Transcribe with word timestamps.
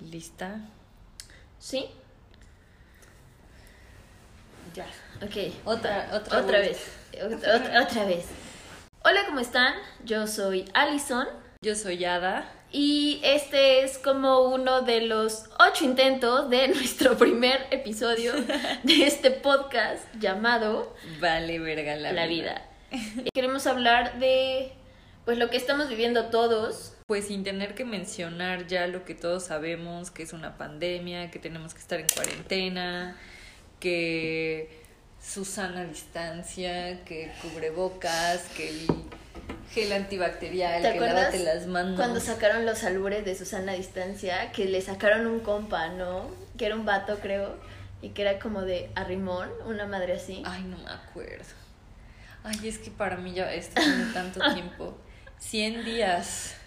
¿Lista? 0.00 0.60
¿Sí? 1.58 1.86
Ya. 4.74 4.86
Ok. 5.22 5.52
Otra- 5.64 6.08
otra 6.12 6.38
otra 6.40 6.58
vez. 6.60 6.78
Otra, 7.14 7.56
otra- 7.56 7.82
otra 7.82 8.04
vez. 8.04 8.26
Hola, 9.04 9.20
¿cómo 9.26 9.40
están? 9.40 9.74
Yo 10.04 10.26
soy 10.26 10.70
Allison. 10.74 11.26
Yo 11.62 11.74
soy 11.74 12.04
Ada. 12.04 12.52
Y 12.70 13.20
este 13.24 13.82
es 13.82 13.96
como 13.98 14.40
uno 14.42 14.82
de 14.82 15.00
los 15.00 15.46
ocho 15.58 15.84
intentos 15.84 16.50
de 16.50 16.68
nuestro 16.74 17.16
primer 17.16 17.66
episodio 17.70 18.34
de 18.82 19.06
este 19.06 19.30
podcast 19.30 20.04
llamado 20.20 20.94
Vale, 21.18 21.58
verga 21.58 21.96
la, 21.96 22.12
La 22.12 22.26
vida. 22.26 22.62
Queremos 23.34 23.66
hablar 23.66 24.18
de 24.18 24.72
pues 25.24 25.38
lo 25.38 25.50
que 25.50 25.56
estamos 25.56 25.88
viviendo 25.88 26.26
todos. 26.26 26.92
Pues 27.08 27.28
sin 27.28 27.42
tener 27.42 27.74
que 27.74 27.86
mencionar 27.86 28.66
ya 28.66 28.86
lo 28.86 29.06
que 29.06 29.14
todos 29.14 29.46
sabemos, 29.46 30.10
que 30.10 30.22
es 30.22 30.34
una 30.34 30.58
pandemia, 30.58 31.30
que 31.30 31.38
tenemos 31.38 31.72
que 31.72 31.80
estar 31.80 31.98
en 31.98 32.06
cuarentena, 32.06 33.16
que 33.80 34.82
Susana 35.18 35.86
distancia, 35.86 37.02
que 37.06 37.32
cubrebocas, 37.40 38.42
que 38.54 38.68
el 38.68 38.86
gel 39.72 39.90
antibacterial, 39.94 40.82
¿Te 40.82 40.92
que 40.92 41.00
lávate 41.00 41.38
las 41.38 41.66
manos. 41.66 41.96
Cuando 41.96 42.20
sacaron 42.20 42.66
los 42.66 42.84
albures 42.84 43.24
de 43.24 43.34
Susana 43.34 43.72
Distancia, 43.72 44.52
que 44.52 44.66
le 44.66 44.82
sacaron 44.82 45.26
un 45.26 45.40
compa, 45.40 45.88
¿no? 45.88 46.30
Que 46.58 46.66
era 46.66 46.76
un 46.76 46.84
vato, 46.84 47.20
creo, 47.20 47.56
y 48.02 48.10
que 48.10 48.20
era 48.20 48.38
como 48.38 48.60
de 48.60 48.90
arrimón, 48.94 49.48
una 49.64 49.86
madre 49.86 50.12
así. 50.12 50.42
Ay, 50.44 50.62
no 50.64 50.76
me 50.76 50.90
acuerdo. 50.90 51.54
Ay, 52.44 52.68
es 52.68 52.76
que 52.76 52.90
para 52.90 53.16
mí 53.16 53.32
ya 53.32 53.50
esto 53.50 53.80
tiene 53.80 54.12
tanto 54.12 54.40
tiempo. 54.52 54.94
100 55.38 55.86
días. 55.86 56.57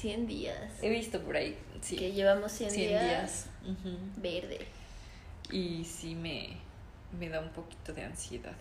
100 0.00 0.26
días. 0.26 0.56
He 0.82 0.88
visto 0.88 1.20
por 1.20 1.36
ahí. 1.36 1.56
Sí. 1.80 1.96
Que 1.96 2.12
llevamos 2.12 2.52
100, 2.52 2.70
100 2.70 2.88
días, 2.88 3.04
días. 3.04 3.46
Ujú. 3.64 3.96
verde. 4.16 4.66
Y 5.50 5.84
sí 5.84 6.14
me, 6.14 6.56
me 7.18 7.28
da 7.28 7.40
un 7.40 7.50
poquito 7.50 7.92
de 7.92 8.04
ansiedad 8.04 8.52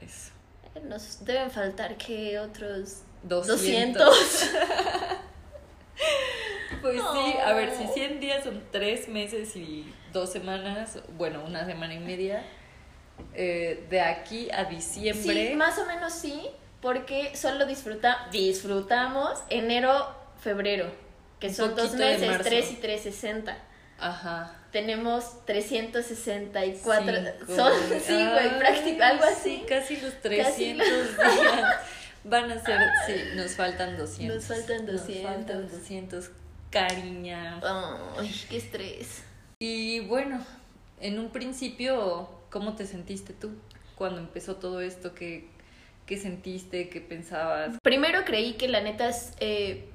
eso. 0.00 0.32
Nos 0.84 1.24
deben 1.24 1.50
faltar 1.50 1.96
que 1.96 2.38
otros 2.38 3.02
200. 3.22 4.04
200. 4.04 4.50
Pues 6.80 6.94
sí, 6.96 7.34
a 7.44 7.52
ver, 7.54 7.74
si 7.76 7.84
No. 7.84 7.92
100 7.92 8.20
días 8.20 8.44
son 8.44 8.62
3 8.70 9.08
meses 9.08 9.56
y 9.56 9.92
2 10.12 10.30
semanas, 10.30 10.98
bueno, 11.16 11.42
una 11.44 11.66
semana 11.66 11.94
y 11.94 11.98
media, 11.98 12.44
eh, 13.34 13.84
de 13.90 14.00
aquí 14.00 14.48
a 14.52 14.64
diciembre. 14.64 15.48
Sí, 15.48 15.56
más 15.56 15.76
o 15.78 15.86
menos 15.86 16.12
sí, 16.12 16.46
porque 16.80 17.34
solo 17.34 17.66
disfruta, 17.66 18.28
disfrutamos 18.30 19.40
enero, 19.50 20.14
febrero, 20.40 20.90
que 21.40 21.52
son 21.52 21.74
dos 21.74 21.94
meses, 21.94 22.28
marzo. 22.28 22.48
3 22.48 22.72
y 22.72 22.74
360. 22.76 23.58
Ajá. 23.98 24.54
Tenemos 24.70 25.44
364. 25.46 27.04
Cinco. 27.04 27.52
Son, 27.56 27.72
sí, 28.00 28.12
güey, 28.12 28.38
Ay, 28.38 28.56
práctico, 28.58 29.02
algo 29.02 29.24
así. 29.24 29.58
Sí, 29.58 29.64
casi 29.68 29.96
los 29.96 30.20
300 30.20 30.86
días. 30.86 31.80
Van 32.24 32.50
a 32.50 32.62
ser, 32.62 32.80
sí, 33.06 33.14
nos 33.36 33.52
faltan 33.56 33.96
200. 33.96 34.36
Nos 34.36 34.44
faltan 34.44 34.86
Nos 34.86 35.00
faltan 35.02 35.62
200. 35.68 35.72
200, 35.72 36.30
cariña. 36.70 37.60
Ay, 38.18 38.34
qué 38.50 38.56
estrés. 38.58 39.22
Y 39.60 40.00
bueno, 40.00 40.44
en 41.00 41.18
un 41.18 41.30
principio, 41.30 42.28
¿cómo 42.50 42.74
te 42.74 42.86
sentiste 42.86 43.32
tú 43.32 43.52
cuando 43.94 44.20
empezó 44.20 44.56
todo 44.56 44.80
esto? 44.80 45.14
¿Qué, 45.14 45.48
qué 46.06 46.18
sentiste? 46.18 46.88
¿Qué 46.88 47.00
pensabas? 47.00 47.76
Primero 47.82 48.24
creí 48.24 48.54
que 48.54 48.68
la 48.68 48.80
neta 48.80 49.08
es, 49.08 49.32
eh, 49.40 49.88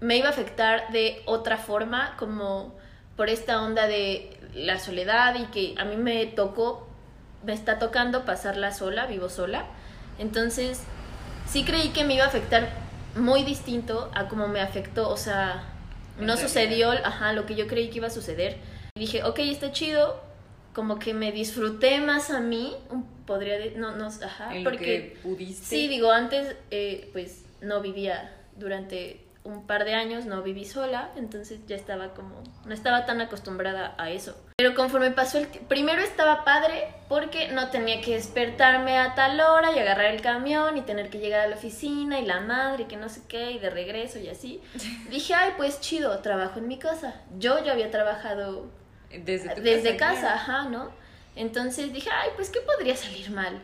me 0.00 0.16
iba 0.16 0.28
a 0.28 0.30
afectar 0.30 0.90
de 0.92 1.22
otra 1.26 1.56
forma, 1.56 2.16
como 2.18 2.74
por 3.16 3.28
esta 3.28 3.62
onda 3.62 3.86
de 3.86 4.36
la 4.54 4.78
soledad 4.78 5.34
y 5.36 5.46
que 5.46 5.74
a 5.78 5.84
mí 5.84 5.96
me 5.96 6.26
tocó, 6.26 6.88
me 7.44 7.52
está 7.52 7.78
tocando 7.78 8.24
pasarla 8.24 8.72
sola, 8.72 9.06
vivo 9.06 9.28
sola. 9.28 9.66
Entonces, 10.18 10.82
sí 11.48 11.64
creí 11.64 11.90
que 11.90 12.04
me 12.04 12.14
iba 12.14 12.24
a 12.24 12.28
afectar 12.28 12.68
muy 13.16 13.44
distinto 13.44 14.10
a 14.14 14.28
como 14.28 14.48
me 14.48 14.60
afectó, 14.60 15.08
o 15.08 15.16
sea, 15.16 15.64
no 16.18 16.36
sucedió 16.36 16.90
ajá, 16.90 17.32
lo 17.32 17.46
que 17.46 17.54
yo 17.54 17.66
creí 17.66 17.88
que 17.90 17.98
iba 17.98 18.08
a 18.08 18.10
suceder. 18.10 18.56
Y 18.96 19.00
dije, 19.00 19.24
ok, 19.24 19.38
está 19.40 19.72
chido, 19.72 20.20
como 20.72 20.98
que 20.98 21.14
me 21.14 21.32
disfruté 21.32 22.00
más 22.00 22.30
a 22.30 22.40
mí, 22.40 22.74
podría, 23.26 23.58
de- 23.58 23.72
no, 23.76 23.94
no, 23.96 24.06
ajá, 24.06 24.54
en 24.54 24.64
lo 24.64 24.70
porque... 24.70 24.84
que 24.84 25.18
pudiste. 25.22 25.64
Sí, 25.66 25.88
digo, 25.88 26.10
antes 26.10 26.56
eh, 26.70 27.08
pues 27.12 27.44
no 27.60 27.80
vivía 27.80 28.32
durante 28.56 29.23
un 29.44 29.66
par 29.66 29.84
de 29.84 29.94
años, 29.94 30.24
no 30.24 30.42
viví 30.42 30.64
sola, 30.64 31.10
entonces 31.16 31.60
ya 31.66 31.76
estaba 31.76 32.14
como, 32.14 32.42
no 32.64 32.74
estaba 32.74 33.04
tan 33.04 33.20
acostumbrada 33.20 33.94
a 33.98 34.10
eso. 34.10 34.34
Pero 34.56 34.74
conforme 34.74 35.10
pasó 35.10 35.38
el 35.38 35.48
tiempo, 35.48 35.68
primero 35.68 36.02
estaba 36.02 36.44
padre 36.44 36.88
porque 37.08 37.48
no 37.48 37.68
tenía 37.68 38.00
que 38.00 38.14
despertarme 38.14 38.98
a 38.98 39.14
tal 39.14 39.38
hora 39.40 39.72
y 39.72 39.78
agarrar 39.78 40.14
el 40.14 40.22
camión 40.22 40.78
y 40.78 40.80
tener 40.82 41.10
que 41.10 41.18
llegar 41.18 41.40
a 41.40 41.46
la 41.46 41.56
oficina 41.56 42.20
y 42.20 42.24
la 42.24 42.40
madre 42.40 42.84
y 42.84 42.86
que 42.86 42.96
no 42.96 43.08
sé 43.08 43.20
qué 43.28 43.52
y 43.52 43.58
de 43.58 43.68
regreso 43.68 44.18
y 44.18 44.28
así. 44.28 44.62
Dije, 45.10 45.34
ay, 45.34 45.52
pues 45.56 45.80
chido, 45.80 46.18
trabajo 46.20 46.58
en 46.58 46.68
mi 46.68 46.78
casa. 46.78 47.20
Yo 47.38 47.62
ya 47.62 47.72
había 47.72 47.90
trabajado 47.90 48.70
desde 49.10 49.54
tu 49.54 49.60
desde 49.60 49.96
casa, 49.96 50.20
claro. 50.20 50.36
ajá, 50.36 50.68
¿no? 50.70 51.04
Entonces 51.36 51.92
dije, 51.92 52.10
ay, 52.10 52.30
pues, 52.36 52.50
¿qué 52.50 52.60
podría 52.60 52.96
salir 52.96 53.30
mal? 53.30 53.60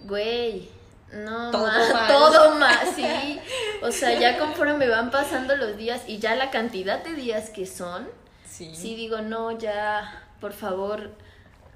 Güey, 0.00 0.68
no, 1.12 1.50
Todo 1.50 1.66
ma- 1.66 1.92
mal. 1.92 2.06
todo 2.08 2.54
más, 2.56 2.94
sí. 2.94 3.38
O 3.82 3.90
sea, 3.90 4.18
ya 4.18 4.38
conforme 4.38 4.88
van 4.88 5.10
pasando 5.10 5.56
los 5.56 5.76
días 5.76 6.02
y 6.06 6.18
ya 6.18 6.34
la 6.34 6.50
cantidad 6.50 7.02
de 7.02 7.14
días 7.14 7.50
que 7.50 7.66
son, 7.66 8.08
Sí. 8.48 8.74
sí 8.74 8.94
digo, 8.96 9.20
no, 9.22 9.56
ya, 9.58 10.26
por 10.40 10.52
favor, 10.52 11.10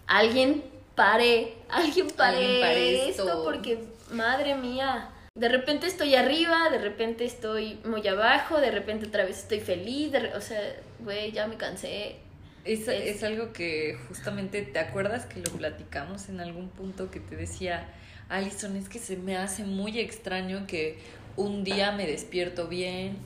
alguien 0.07 0.65
pare, 0.95 1.55
alguien 1.71 2.09
pare, 2.09 2.37
Alguien 2.39 2.61
pare 2.61 3.09
esto, 3.09 3.25
esto. 3.29 3.45
porque, 3.45 3.85
madre 4.11 4.55
mía. 4.55 5.09
De 5.35 5.49
repente 5.49 5.87
estoy 5.87 6.15
arriba, 6.15 6.69
de 6.71 6.79
repente 6.79 7.25
estoy 7.25 7.81
muy 7.85 8.07
abajo, 8.07 8.61
de 8.61 8.71
repente 8.71 9.07
otra 9.07 9.25
vez 9.25 9.39
estoy 9.39 9.61
feliz, 9.61 10.13
de 10.13 10.31
o 10.35 10.41
sea, 10.43 10.61
güey, 11.01 11.33
ya 11.33 11.47
me 11.47 11.57
cansé. 11.57 12.17
Es, 12.65 12.81
Es- 12.87 13.17
es 13.17 13.23
algo 13.25 13.53
que 13.53 13.99
justamente, 14.09 14.61
¿te 14.63 14.79
acuerdas 14.79 15.25
que 15.25 15.41
lo 15.41 15.51
platicamos 15.53 16.29
en 16.29 16.41
algún 16.41 16.69
punto 16.69 17.11
que 17.11 17.19
te 17.19 17.35
decía, 17.37 17.89
Alison, 18.33 18.77
es 18.77 18.89
que 18.89 18.99
se 18.99 19.17
me 19.17 19.37
hace 19.37 19.65
muy 19.65 19.99
extraño 19.99 20.67
que 20.67 20.99
un 21.37 21.65
día 21.65 21.93
me 21.93 22.07
despierto 22.07 22.67
bien, 22.67 23.17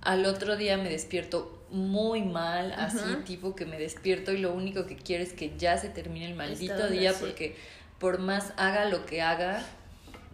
al 0.00 0.24
otro 0.24 0.56
día 0.56 0.76
me 0.78 0.88
despierto 0.88 1.62
muy 1.70 2.22
mal, 2.22 2.72
así 2.72 3.04
tipo 3.24 3.54
que 3.54 3.66
me 3.66 3.78
despierto 3.78 4.32
y 4.32 4.38
lo 4.38 4.54
único 4.54 4.86
que 4.86 4.96
quiero 4.96 5.22
es 5.22 5.32
que 5.32 5.52
ya 5.58 5.76
se 5.78 5.88
termine 5.88 6.26
el 6.26 6.34
maldito 6.34 6.88
día 6.88 7.12
porque 7.18 7.56
por 7.98 8.18
más 8.18 8.52
haga 8.56 8.84
lo 8.86 9.04
que 9.04 9.20
haga, 9.20 9.62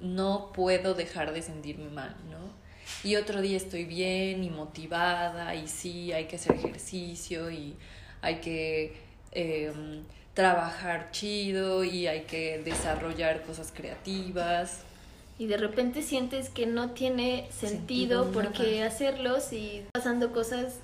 no 0.01 0.53
puedo 0.53 0.95
dejar 0.95 1.33
de 1.33 1.43
sentirme 1.43 1.91
mal, 1.91 2.15
¿no? 2.31 2.53
Y 3.09 3.17
otro 3.17 3.41
día 3.41 3.57
estoy 3.57 3.85
bien 3.85 4.45
y 4.45 4.51
motivada 4.51 5.55
y 5.55 5.67
sí, 5.69 6.13
hay 6.13 6.27
que 6.27 6.37
hacer 6.37 6.55
ejercicio 6.57 7.51
y 7.51 7.77
hay 8.21 8.37
que 8.37 8.97
em, 9.33 10.03
trabajar 10.35 11.11
chido 11.11 11.85
y 11.85 12.07
hay 12.07 12.23
que 12.23 12.63
desarrollar 12.65 13.43
cosas 13.43 13.73
creativas. 13.75 14.81
Y 15.39 15.47
de 15.47 15.57
repente 15.57 16.03
sientes 16.03 16.49
que 16.51 16.67
no 16.67 16.91
tiene 16.91 17.49
sentido, 17.51 18.25
Sentido 18.25 18.33
por 18.33 18.53
qué 18.53 18.83
hacerlo 18.83 19.41
si 19.41 19.85
pasando 19.93 20.33
cosas 20.33 20.77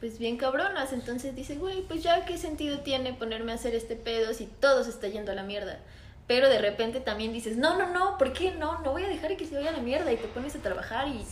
pues 0.00 0.18
bien 0.18 0.36
cabronas. 0.36 0.92
Entonces 0.92 1.34
dices, 1.34 1.58
güey, 1.58 1.82
pues 1.82 2.02
ya 2.02 2.24
qué 2.24 2.38
sentido 2.38 2.80
tiene 2.80 3.12
ponerme 3.12 3.52
a 3.52 3.56
hacer 3.56 3.74
este 3.74 3.96
pedo 3.96 4.32
si 4.32 4.46
todo 4.46 4.84
se 4.84 4.90
está 4.90 5.08
yendo 5.08 5.32
a 5.32 5.34
la 5.34 5.42
mierda. 5.42 5.78
Pero 6.26 6.48
de 6.48 6.58
repente 6.58 7.00
también 7.00 7.32
dices, 7.32 7.56
no, 7.56 7.78
no, 7.78 7.90
no, 7.92 8.18
¿por 8.18 8.32
qué 8.32 8.52
no? 8.52 8.80
No 8.82 8.92
voy 8.92 9.04
a 9.04 9.08
dejar 9.08 9.36
que 9.36 9.46
se 9.46 9.54
vaya 9.54 9.70
a 9.70 9.72
la 9.72 9.80
mierda 9.80 10.12
y 10.12 10.16
te 10.16 10.28
pones 10.28 10.54
a 10.54 10.58
trabajar 10.58 11.08
y 11.08 11.24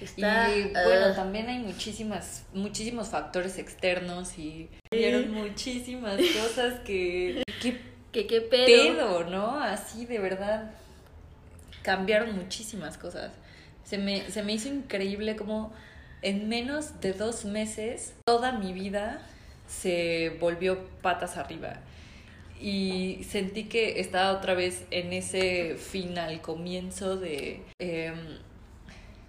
está... 0.00 0.54
y 0.54 0.70
bueno, 0.72 1.06
ah, 1.06 1.14
también 1.14 1.48
hay 1.48 1.58
muchísimas, 1.58 2.44
muchísimos 2.52 3.08
factores 3.08 3.58
externos 3.58 4.38
y 4.38 4.68
vieron 4.90 5.32
muchísimas 5.32 6.16
cosas 6.42 6.80
que... 6.80 7.42
¿Qué 7.60 7.80
que 8.16 8.26
qué 8.26 8.40
pedo. 8.40 8.66
pedo, 8.66 9.24
no? 9.24 9.60
Así 9.60 10.06
de 10.06 10.18
verdad. 10.18 10.70
Cambiaron 11.82 12.34
muchísimas 12.34 12.96
cosas. 12.96 13.30
Se 13.84 13.98
me, 13.98 14.30
se 14.30 14.42
me 14.42 14.54
hizo 14.54 14.68
increíble 14.68 15.36
como 15.36 15.70
en 16.22 16.48
menos 16.48 16.98
de 17.02 17.12
dos 17.12 17.44
meses 17.44 18.14
toda 18.24 18.52
mi 18.52 18.72
vida 18.72 19.20
se 19.68 20.38
volvió 20.40 20.88
patas 21.02 21.36
arriba. 21.36 21.80
Y 22.58 23.20
sentí 23.28 23.64
que 23.64 24.00
estaba 24.00 24.32
otra 24.32 24.54
vez 24.54 24.84
en 24.90 25.12
ese 25.12 25.76
final, 25.76 26.40
comienzo 26.40 27.18
de, 27.18 27.60
em, 27.78 28.38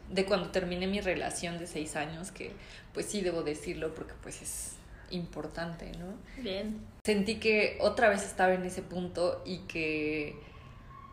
de 0.10 0.26
cuando 0.26 0.50
terminé 0.50 0.88
mi 0.88 1.02
relación 1.02 1.58
de 1.60 1.68
seis 1.68 1.96
años, 1.96 2.32
que 2.32 2.52
pues 2.94 3.06
sí 3.08 3.22
debo 3.22 3.44
decirlo 3.44 3.94
porque 3.94 4.14
pues 4.22 4.42
es 4.42 4.76
importante, 5.10 5.92
¿no? 6.00 6.08
Bien. 6.44 6.82
sentí 7.06 7.36
que 7.40 7.78
otra 7.82 8.10
vez 8.10 8.24
estaba 8.24 8.54
en 8.54 8.66
ese 8.66 8.82
punto 8.82 9.42
y 9.46 9.60
que 9.60 10.36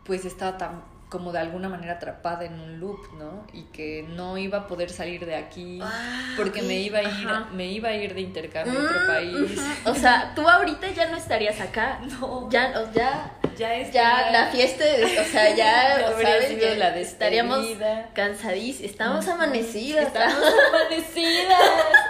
pues 0.05 0.25
estaba 0.25 0.57
tan 0.57 0.83
como 1.09 1.31
de 1.31 1.39
alguna 1.39 1.69
manera 1.69 1.93
atrapada 1.93 2.43
en 2.45 2.59
un 2.59 2.79
loop, 2.79 2.99
¿no? 3.17 3.45
Y 3.53 3.63
que 3.65 4.03
no 4.15 4.37
iba 4.37 4.57
a 4.59 4.67
poder 4.67 4.89
salir 4.89 5.25
de 5.25 5.35
aquí 5.35 5.79
Ah, 5.81 6.33
porque 6.35 6.61
me 6.63 6.79
iba 6.81 6.97
a 6.99 7.03
ir, 7.03 7.27
Ajá. 7.27 7.49
me 7.53 7.67
iba 7.67 7.89
a 7.89 7.95
ir 7.95 8.13
de 8.15 8.21
intercambio 8.21 8.77
a 8.77 8.81
Mm, 8.81 8.85
otro 8.85 9.07
país. 9.07 9.59
ujú. 9.59 9.91
O 9.91 9.95
sea, 9.95 10.33
tú 10.35 10.49
ahorita 10.49 10.91
ya 10.91 11.09
no 11.09 11.15
estarías 11.15 11.61
acá. 11.61 12.01
No, 12.19 12.49
Ya, 12.49 12.73
o- 12.75 12.91
ya, 12.91 13.31
ya 13.57 13.75
es 13.75 13.91
ya 13.91 14.31
la 14.31 14.47
fiesta, 14.47 14.83
de- 14.83 15.05
o 15.19 15.23
sea, 15.25 15.55
ya, 15.55 15.97
No 16.11 16.11
¿sabes? 16.21 16.47
sido 16.49 16.61
Ya 16.67 16.75
la 16.75 16.97
estaríamos 16.99 17.65
cansadísimos. 18.13 18.91
Estamos 18.91 19.27
amanecidas. 19.27 20.07
Estamos 20.07 20.43
amanecidas. 20.69 21.61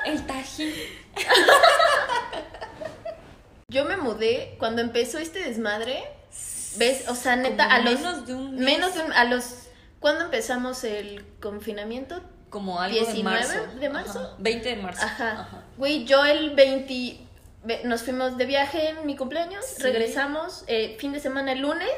El 0.05 0.25
tajín. 0.25 0.73
Yo 3.67 3.85
me 3.85 3.97
mudé 3.97 4.55
cuando 4.59 4.81
empezó 4.81 5.17
este 5.17 5.39
desmadre. 5.43 6.03
¿Ves? 6.77 7.07
O 7.09 7.15
sea, 7.15 7.35
neta, 7.35 7.63
Como 7.65 7.75
a 7.75 7.79
los. 7.79 7.93
menos 7.99 8.25
de 8.27 8.33
un 8.35 8.51
mes. 8.55 8.63
Menos 8.65 8.93
de 8.93 9.01
un. 9.01 9.13
A 9.13 9.23
los. 9.25 9.45
¿Cuándo 9.99 10.25
empezamos 10.25 10.83
el 10.83 11.25
confinamiento? 11.41 12.21
como 12.49 12.79
algo 12.79 12.97
19 12.97 13.37
de 13.37 13.49
marzo. 13.53 13.79
de 13.79 13.89
marzo. 13.89 14.19
Ajá, 14.19 14.35
20 14.37 14.69
de 14.69 14.75
marzo. 14.77 15.03
Ajá. 15.05 15.63
Güey, 15.77 16.05
yo 16.05 16.23
el 16.23 16.51
20. 16.55 17.17
Nos 17.83 18.03
fuimos 18.03 18.37
de 18.37 18.45
viaje 18.45 18.89
en 18.89 19.05
mi 19.05 19.15
cumpleaños, 19.15 19.65
Sí. 19.65 19.81
regresamos, 19.83 20.63
eh, 20.67 20.95
fin 20.99 21.11
de 21.13 21.19
semana 21.19 21.51
el 21.53 21.59
lunes. 21.61 21.89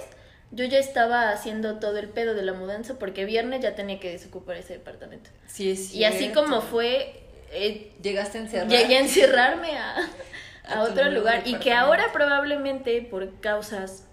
Yo 0.52 0.64
ya 0.66 0.80
estaba 0.80 1.30
haciendo 1.32 1.78
todo 1.80 1.98
el 1.98 2.08
pedo 2.08 2.34
de 2.34 2.42
la 2.42 2.54
mudanza 2.54 2.98
porque 2.98 3.26
viernes 3.26 3.62
ya 3.62 3.76
tenía 3.76 4.00
que 4.00 4.12
desocupar 4.12 4.56
ese 4.56 4.74
departamento. 4.74 5.30
Sí, 5.48 5.72
es 5.72 5.94
Y 5.94 6.06
así 6.06 6.30
como 6.30 6.62
fue, 6.62 7.22
eh, 7.52 7.92
Llegaste 8.02 8.38
a 8.38 8.42
encerrar. 8.42 8.68
llegué 8.70 8.96
a 8.98 9.00
encerrarme 9.02 9.78
a, 9.78 9.96
A 10.64 10.82
a 10.82 10.86
tu 10.86 10.92
otro 10.92 11.10
lugar 11.12 11.42
y 11.46 11.56
que 11.56 11.74
ahora 11.74 12.12
probablemente 12.14 13.02
por 13.02 13.40
causas 13.42 14.06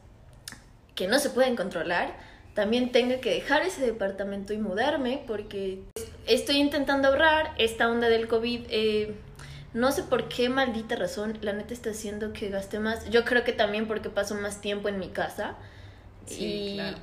que 0.96 1.06
no 1.08 1.18
se 1.18 1.30
pueden 1.30 1.54
controlar, 1.56 2.14
también 2.54 2.92
tenga 2.92 3.18
que 3.20 3.30
dejar 3.30 3.62
ese 3.62 3.84
departamento 3.84 4.52
y 4.52 4.58
mudarme 4.58 5.22
porque 5.26 5.80
estoy 6.26 6.56
intentando 6.58 7.08
ahorrar 7.08 7.52
esta 7.58 7.88
onda 7.88 8.08
del 8.08 8.28
COVID. 8.28 8.66
eh, 8.70 9.14
no 9.74 9.90
sé 9.90 10.04
por 10.04 10.28
qué 10.28 10.48
maldita 10.48 10.94
razón, 10.94 11.36
la 11.42 11.52
neta 11.52 11.74
está 11.74 11.90
haciendo 11.90 12.32
que 12.32 12.48
gaste 12.48 12.78
más. 12.78 13.10
Yo 13.10 13.24
creo 13.24 13.42
que 13.42 13.52
también 13.52 13.88
porque 13.88 14.08
paso 14.08 14.36
más 14.36 14.60
tiempo 14.60 14.88
en 14.88 15.00
mi 15.00 15.08
casa. 15.08 15.56
Sí, 16.26 16.44
y 16.44 16.74
claro. 16.76 16.98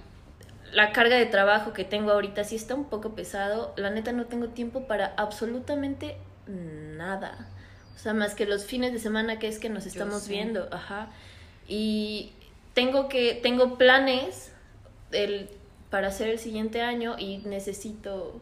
la 0.72 0.94
carga 0.94 1.18
de 1.18 1.26
trabajo 1.26 1.74
que 1.74 1.84
tengo 1.84 2.12
ahorita 2.12 2.46
sí 2.46 2.56
está 2.56 2.74
un 2.74 2.86
poco 2.86 3.14
pesado. 3.14 3.74
La 3.76 3.90
neta 3.90 4.14
no 4.14 4.26
tengo 4.26 4.48
tiempo 4.48 4.88
para 4.88 5.14
absolutamente 5.18 6.16
nada. 6.48 7.50
O 7.94 8.00
sea, 8.00 8.14
más 8.14 8.36
que 8.36 8.46
los 8.46 8.66
fines 8.66 8.94
de 8.94 9.00
semana 9.00 9.38
que 9.38 9.50
es 9.50 9.60
que 9.60 9.70
nos 9.70 9.86
estamos 9.86 10.30
viendo. 10.30 10.70
Ajá. 10.72 11.10
Y 11.68 12.32
tengo 12.74 13.10
que, 13.10 13.36
tengo 13.44 13.78
planes 13.78 14.54
el, 15.12 15.50
para 15.90 16.08
hacer 16.08 16.30
el 16.30 16.40
siguiente 16.40 16.82
año 16.82 17.18
y 17.20 17.40
necesito, 17.40 18.40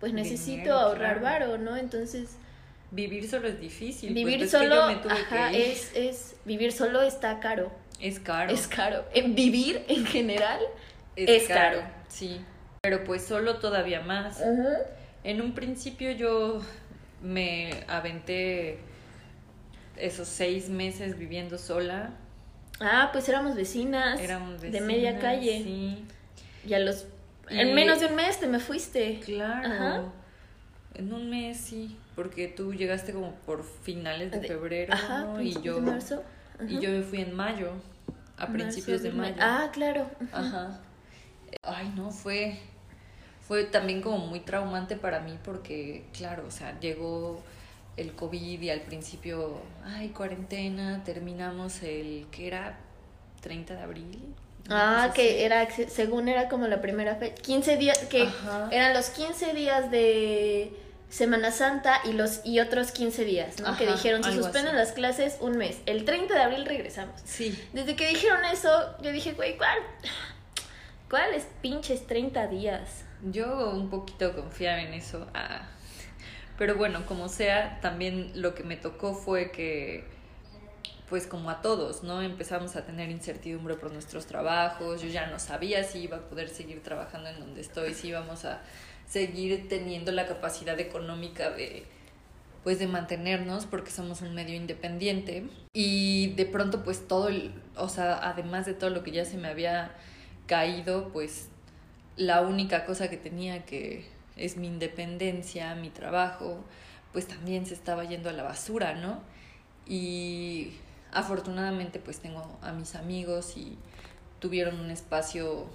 pues 0.00 0.12
necesito 0.12 0.60
Dinero, 0.60 0.78
ahorrar 0.78 1.20
claro. 1.20 1.46
varo, 1.46 1.58
¿no? 1.58 1.76
Entonces, 1.78 2.36
Vivir 2.92 3.28
solo 3.28 3.46
es 3.48 3.60
difícil. 3.60 4.12
vivir 4.14 4.38
pues, 4.38 4.52
ves 4.52 4.60
que 4.60 4.66
solo, 4.68 4.74
yo 4.74 4.86
me 4.88 4.96
tuve 5.02 5.12
ajá, 5.12 5.50
que 5.50 5.72
es, 5.72 5.92
es, 5.94 6.36
vivir 6.44 6.72
solo 6.72 7.02
está 7.02 7.38
caro. 7.40 7.70
Es 8.00 8.18
caro. 8.18 8.50
Es 8.52 8.66
caro. 8.66 9.04
En 9.14 9.34
vivir 9.34 9.84
en 9.88 10.04
general 10.06 10.58
Es, 11.16 11.42
es 11.42 11.48
caro. 11.48 11.80
caro. 11.80 11.92
Sí. 12.08 12.40
Pero 12.82 13.04
pues 13.04 13.22
solo 13.24 13.58
todavía 13.58 14.00
más. 14.00 14.42
En 15.22 15.40
un 15.42 15.52
principio 15.54 16.10
yo 16.12 16.62
me 17.22 17.84
aventé 17.86 18.78
esos 19.96 20.26
seis 20.28 20.68
meses 20.68 21.18
viviendo 21.18 21.58
sola. 21.58 22.10
Ah, 22.80 23.10
pues 23.12 23.28
éramos 23.28 23.54
vecinas. 23.54 24.18
Éramos 24.18 24.60
de 24.62 24.80
media 24.80 25.12
vecinas, 25.12 25.20
calle. 25.22 25.62
Sí, 25.62 26.04
Y 26.66 26.72
a 26.74 26.78
los. 26.78 27.06
Y- 27.50 27.60
En 27.60 27.74
menos 27.74 28.00
de 28.00 28.06
un 28.06 28.14
mes 28.14 28.40
te 28.40 28.46
me 28.46 28.58
fuiste. 28.58 29.20
claro. 29.24 29.68
Ajá. 29.68 30.02
En 30.94 31.12
un 31.12 31.28
mes 31.30 31.58
sí, 31.58 31.96
porque 32.20 32.48
tú 32.48 32.74
llegaste 32.74 33.14
como 33.14 33.32
por 33.46 33.64
finales 33.64 34.30
de 34.30 34.42
febrero, 34.42 34.92
Ajá, 34.92 35.20
¿no? 35.20 35.40
Y 35.40 35.54
yo 35.62 35.76
de 35.76 35.80
marzo. 35.80 36.22
y 36.68 36.78
yo 36.78 36.90
me 36.90 37.00
fui 37.00 37.22
en 37.22 37.34
mayo, 37.34 37.70
a 38.36 38.46
principios 38.48 39.02
de 39.02 39.10
mayo. 39.10 39.36
Ah, 39.40 39.70
claro. 39.72 40.06
Ajá. 40.30 40.78
Ay, 41.62 41.90
no, 41.96 42.10
fue, 42.10 42.58
fue 43.48 43.64
también 43.64 44.02
como 44.02 44.18
muy 44.18 44.40
traumante 44.40 44.96
para 44.96 45.20
mí 45.20 45.38
porque, 45.42 46.04
claro, 46.12 46.44
o 46.46 46.50
sea, 46.50 46.78
llegó 46.78 47.40
el 47.96 48.12
COVID 48.12 48.60
y 48.60 48.68
al 48.68 48.82
principio, 48.82 49.62
ay, 49.82 50.10
cuarentena, 50.10 51.02
terminamos 51.04 51.82
el, 51.82 52.26
¿qué 52.30 52.48
era? 52.48 52.80
30 53.40 53.76
de 53.76 53.80
abril. 53.80 54.34
Ah, 54.68 55.10
que 55.14 55.46
era, 55.46 55.66
según 55.70 56.28
era 56.28 56.50
como 56.50 56.66
la 56.66 56.82
primera 56.82 57.14
fecha. 57.14 57.40
15 57.40 57.78
días, 57.78 57.98
que 58.10 58.24
Ajá. 58.24 58.68
eran 58.70 58.92
los 58.92 59.08
15 59.08 59.54
días 59.54 59.90
de 59.90 60.76
Semana 61.10 61.50
Santa 61.50 62.00
y 62.04 62.12
los 62.12 62.40
y 62.44 62.60
otros 62.60 62.92
15 62.92 63.24
días, 63.24 63.60
¿no? 63.60 63.76
que 63.76 63.86
dijeron, 63.86 64.22
se 64.24 64.32
suspenden 64.32 64.76
así. 64.76 64.76
las 64.76 64.92
clases 64.92 65.36
un 65.40 65.58
mes. 65.58 65.78
El 65.86 66.04
30 66.04 66.32
de 66.32 66.40
abril 66.40 66.64
regresamos. 66.64 67.20
Sí, 67.24 67.58
Desde 67.72 67.96
que 67.96 68.06
dijeron 68.08 68.44
eso, 68.44 68.96
yo 69.02 69.10
dije, 69.12 69.32
güey, 69.32 69.56
¿cuál? 69.58 69.78
¿Cuáles 71.10 71.46
pinches 71.60 72.06
30 72.06 72.46
días? 72.46 73.04
yo 73.30 73.70
un 73.70 73.90
poquito 73.90 74.34
confiaba 74.34 74.80
en 74.80 74.94
eso. 74.94 75.26
ah. 75.34 75.68
Pero 76.56 76.76
bueno, 76.76 77.06
como 77.06 77.28
sea, 77.28 77.80
también 77.80 78.32
lo 78.34 78.54
que 78.54 78.62
me 78.64 78.76
tocó 78.76 79.14
fue 79.14 79.50
que, 79.50 80.04
pues 81.08 81.26
como 81.26 81.48
a 81.48 81.62
todos, 81.62 82.02
¿no? 82.02 82.20
Empezamos 82.20 82.76
a 82.76 82.84
tener 82.84 83.08
incertidumbre 83.10 83.76
por 83.76 83.90
nuestros 83.92 84.26
trabajos. 84.26 85.00
Yo 85.00 85.08
ya 85.08 85.26
no 85.28 85.38
sabía 85.38 85.84
si 85.84 86.00
iba 86.00 86.18
a 86.18 86.20
poder 86.20 86.50
seguir 86.50 86.82
trabajando 86.82 87.30
en 87.30 87.40
donde 87.40 87.62
estoy, 87.62 87.94
si 87.94 88.08
íbamos 88.08 88.44
a 88.44 88.60
seguir 89.10 89.68
teniendo 89.68 90.12
la 90.12 90.26
capacidad 90.26 90.78
económica 90.78 91.50
de 91.50 91.84
pues 92.62 92.78
de 92.78 92.86
mantenernos 92.86 93.66
porque 93.66 93.90
somos 93.90 94.20
un 94.20 94.34
medio 94.34 94.54
independiente 94.54 95.48
y 95.72 96.34
de 96.34 96.44
pronto 96.44 96.84
pues 96.84 97.08
todo 97.08 97.28
el, 97.28 97.52
o 97.74 97.88
sea, 97.88 98.18
además 98.22 98.66
de 98.66 98.74
todo 98.74 98.90
lo 98.90 99.02
que 99.02 99.12
ya 99.12 99.24
se 99.24 99.38
me 99.38 99.48
había 99.48 99.94
caído, 100.46 101.08
pues 101.08 101.48
la 102.16 102.42
única 102.42 102.84
cosa 102.84 103.08
que 103.08 103.16
tenía 103.16 103.64
que 103.64 104.04
es 104.36 104.58
mi 104.58 104.66
independencia, 104.66 105.74
mi 105.74 105.88
trabajo, 105.88 106.62
pues 107.12 107.26
también 107.26 107.64
se 107.64 107.74
estaba 107.74 108.04
yendo 108.04 108.28
a 108.28 108.32
la 108.32 108.42
basura, 108.42 108.94
¿no? 108.94 109.22
Y 109.86 110.72
afortunadamente 111.12 111.98
pues 111.98 112.20
tengo 112.20 112.58
a 112.60 112.72
mis 112.72 112.94
amigos 112.94 113.56
y 113.56 113.78
tuvieron 114.38 114.78
un 114.80 114.90
espacio 114.90 115.66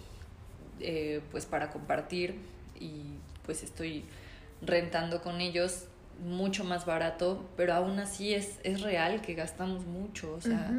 eh, 0.79 1.21
pues 1.31 1.47
para 1.47 1.71
compartir 1.71 2.55
y 2.80 3.18
pues 3.45 3.63
estoy 3.63 4.06
rentando 4.62 5.22
con 5.22 5.42
ellos 5.42 5.86
mucho 6.24 6.63
más 6.63 6.86
barato, 6.86 7.44
pero 7.57 7.74
aún 7.74 8.00
así 8.00 8.33
es, 8.33 8.60
es 8.63 8.81
real 8.81 9.22
que 9.22 9.33
gastamos 9.33 9.86
mucho, 9.86 10.33
o 10.33 10.42
sea, 10.42 10.71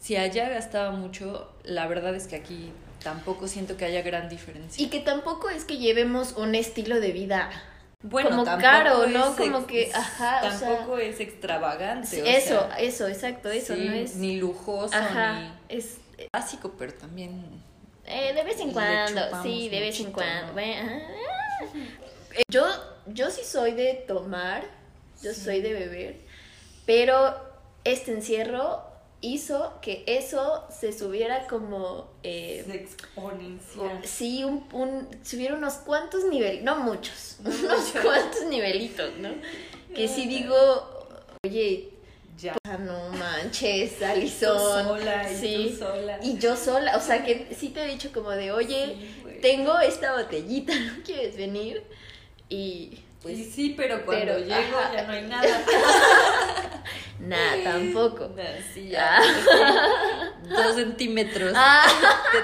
si 0.00 0.16
allá 0.16 0.48
gastaba 0.48 0.90
mucho, 0.90 1.52
la 1.62 1.86
verdad 1.86 2.14
es 2.14 2.26
que 2.26 2.36
aquí 2.36 2.72
tampoco 3.02 3.46
siento 3.46 3.76
que 3.76 3.84
haya 3.84 4.02
gran 4.02 4.28
diferencia. 4.28 4.84
Y 4.84 4.88
que 4.88 5.00
tampoco 5.00 5.48
es 5.48 5.64
que 5.64 5.78
llevemos 5.78 6.32
un 6.32 6.54
estilo 6.54 7.00
de 7.00 7.12
vida 7.12 7.50
bueno, 8.02 8.30
como 8.30 8.44
tampoco 8.44 8.70
caro, 8.70 9.06
¿no? 9.06 9.34
Como 9.36 9.66
que, 9.66 9.90
ajá, 9.94 10.40
o 10.44 10.50
sea- 10.50 10.68
tampoco 10.68 10.98
es 10.98 11.20
extravagante. 11.20 12.06
Sí, 12.08 12.20
o 12.20 12.24
eso, 12.26 12.48
sea, 12.48 12.76
eso, 12.78 13.08
exacto, 13.08 13.50
eso, 13.50 13.74
sí, 13.74 13.86
no 13.86 13.92
es... 13.94 14.16
ni 14.16 14.36
lujoso, 14.36 14.94
Ajá, 14.94 15.54
es... 15.68 15.98
ni 16.18 16.26
básico, 16.32 16.74
pero 16.76 16.92
también 16.92 17.62
eh, 18.06 18.34
de 18.34 18.44
vez 18.44 18.60
en 18.60 18.72
cuando, 18.72 19.20
sí, 19.42 19.68
de 19.70 19.80
vez 19.80 19.98
en 20.00 20.12
cuando. 20.12 20.52
Yo, 22.50 22.64
yo 23.06 23.30
sí 23.30 23.42
soy 23.44 23.72
de 23.72 23.94
tomar, 24.06 24.64
yo 25.22 25.32
Sí. 25.32 25.40
soy 25.40 25.60
de 25.62 25.72
beber, 25.72 26.16
pero 26.86 27.34
este 27.84 28.12
encierro 28.12 28.82
hizo 29.20 29.78
que 29.80 30.04
eso 30.06 30.64
se 30.68 30.92
subiera 30.92 31.46
como... 31.46 32.10
eh, 32.22 32.64
se. 33.74 33.90
Sí, 34.04 34.44
un, 34.44 34.66
un, 34.72 35.08
subiera 35.24 35.54
unos 35.54 35.74
cuantos 35.74 36.24
niveles, 36.24 36.62
no 36.62 36.76
muchos, 36.76 37.36
No 37.40 37.50
unos 37.58 37.62
muchos. 37.86 38.02
cuantos 38.02 38.44
nivelitos, 38.46 39.10
¿no? 39.18 39.30
Que 39.94 40.08
si 40.08 40.26
digo, 40.26 40.56
oye, 41.46 41.90
Ya. 42.36 42.56
ah, 42.66 42.76
no 42.76 43.10
manches, 43.10 43.98
Tú 43.98 44.04
Alison. 44.04 44.58
sola 44.84 45.32
y 45.32 45.36
sí. 45.36 45.68
tú 45.70 45.78
sola. 45.84 46.18
Y 46.22 46.36
yo 46.38 46.56
sola, 46.56 46.96
o 46.96 47.00
sea 47.00 47.24
que 47.24 47.54
sí 47.58 47.68
te 47.70 47.84
he 47.84 47.86
dicho 47.86 48.10
como 48.12 48.30
de, 48.32 48.50
oye, 48.52 48.96
Sí. 48.98 49.33
Tengo 49.44 49.78
esta 49.78 50.14
botellita, 50.16 50.74
¿no 50.78 51.02
quieres 51.04 51.36
venir? 51.36 51.82
Y 52.48 52.98
pues, 53.20 53.38
Y 53.38 53.44
sí, 53.44 53.74
pero 53.76 54.04
cuando 54.06 54.24
pero, 54.24 54.38
llego 54.38 54.78
ajá. 54.78 54.92
ya 54.94 55.02
no 55.04 55.12
hay 55.12 55.22
nada. 55.22 55.64
nada, 57.20 57.62
tampoco. 57.62 58.30
Sí, 58.72 58.88
ya. 58.88 59.20
sí. 59.22 60.48
Dos 60.48 60.76
centímetros. 60.76 61.52
Ah, 61.54 61.86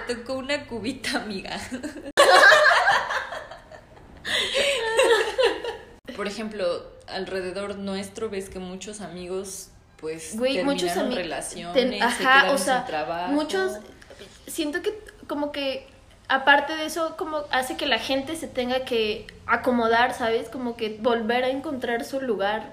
Te 0.07 0.14
tocó 0.14 0.35
una 0.35 0.66
cubita, 0.66 1.23
amiga. 1.23 1.59
Por 6.16 6.26
ejemplo, 6.26 6.92
alrededor 7.07 7.76
nuestro 7.76 8.28
ves 8.28 8.50
que 8.50 8.59
muchos 8.59 9.00
amigos 9.00 9.71
pues 9.97 10.37
güey, 10.37 10.62
muchos 10.64 10.95
relaciones, 10.95 11.99
se 11.99 12.02
Ajá, 12.02 12.19
quedaron 12.19 12.54
o 12.54 12.59
sea, 12.59 12.78
sin 12.78 12.87
trabajo. 12.87 13.33
muchos, 13.33 13.78
siento 14.47 14.80
que 14.80 14.99
como 15.26 15.52
que 15.52 15.89
aparte 16.31 16.77
de 16.77 16.87
eso, 16.87 17.17
como 17.17 17.43
hace 17.51 17.77
que 17.77 17.87
la 17.87 17.99
gente 17.99 18.37
se 18.37 18.47
tenga 18.47 18.85
que 18.85 19.27
acomodar, 19.47 20.15
¿sabes? 20.15 20.49
Como 20.49 20.77
que 20.77 20.97
volver 21.01 21.43
a 21.43 21.51
encontrar 21.51 22.05
su 22.05 22.21
lugar. 22.21 22.73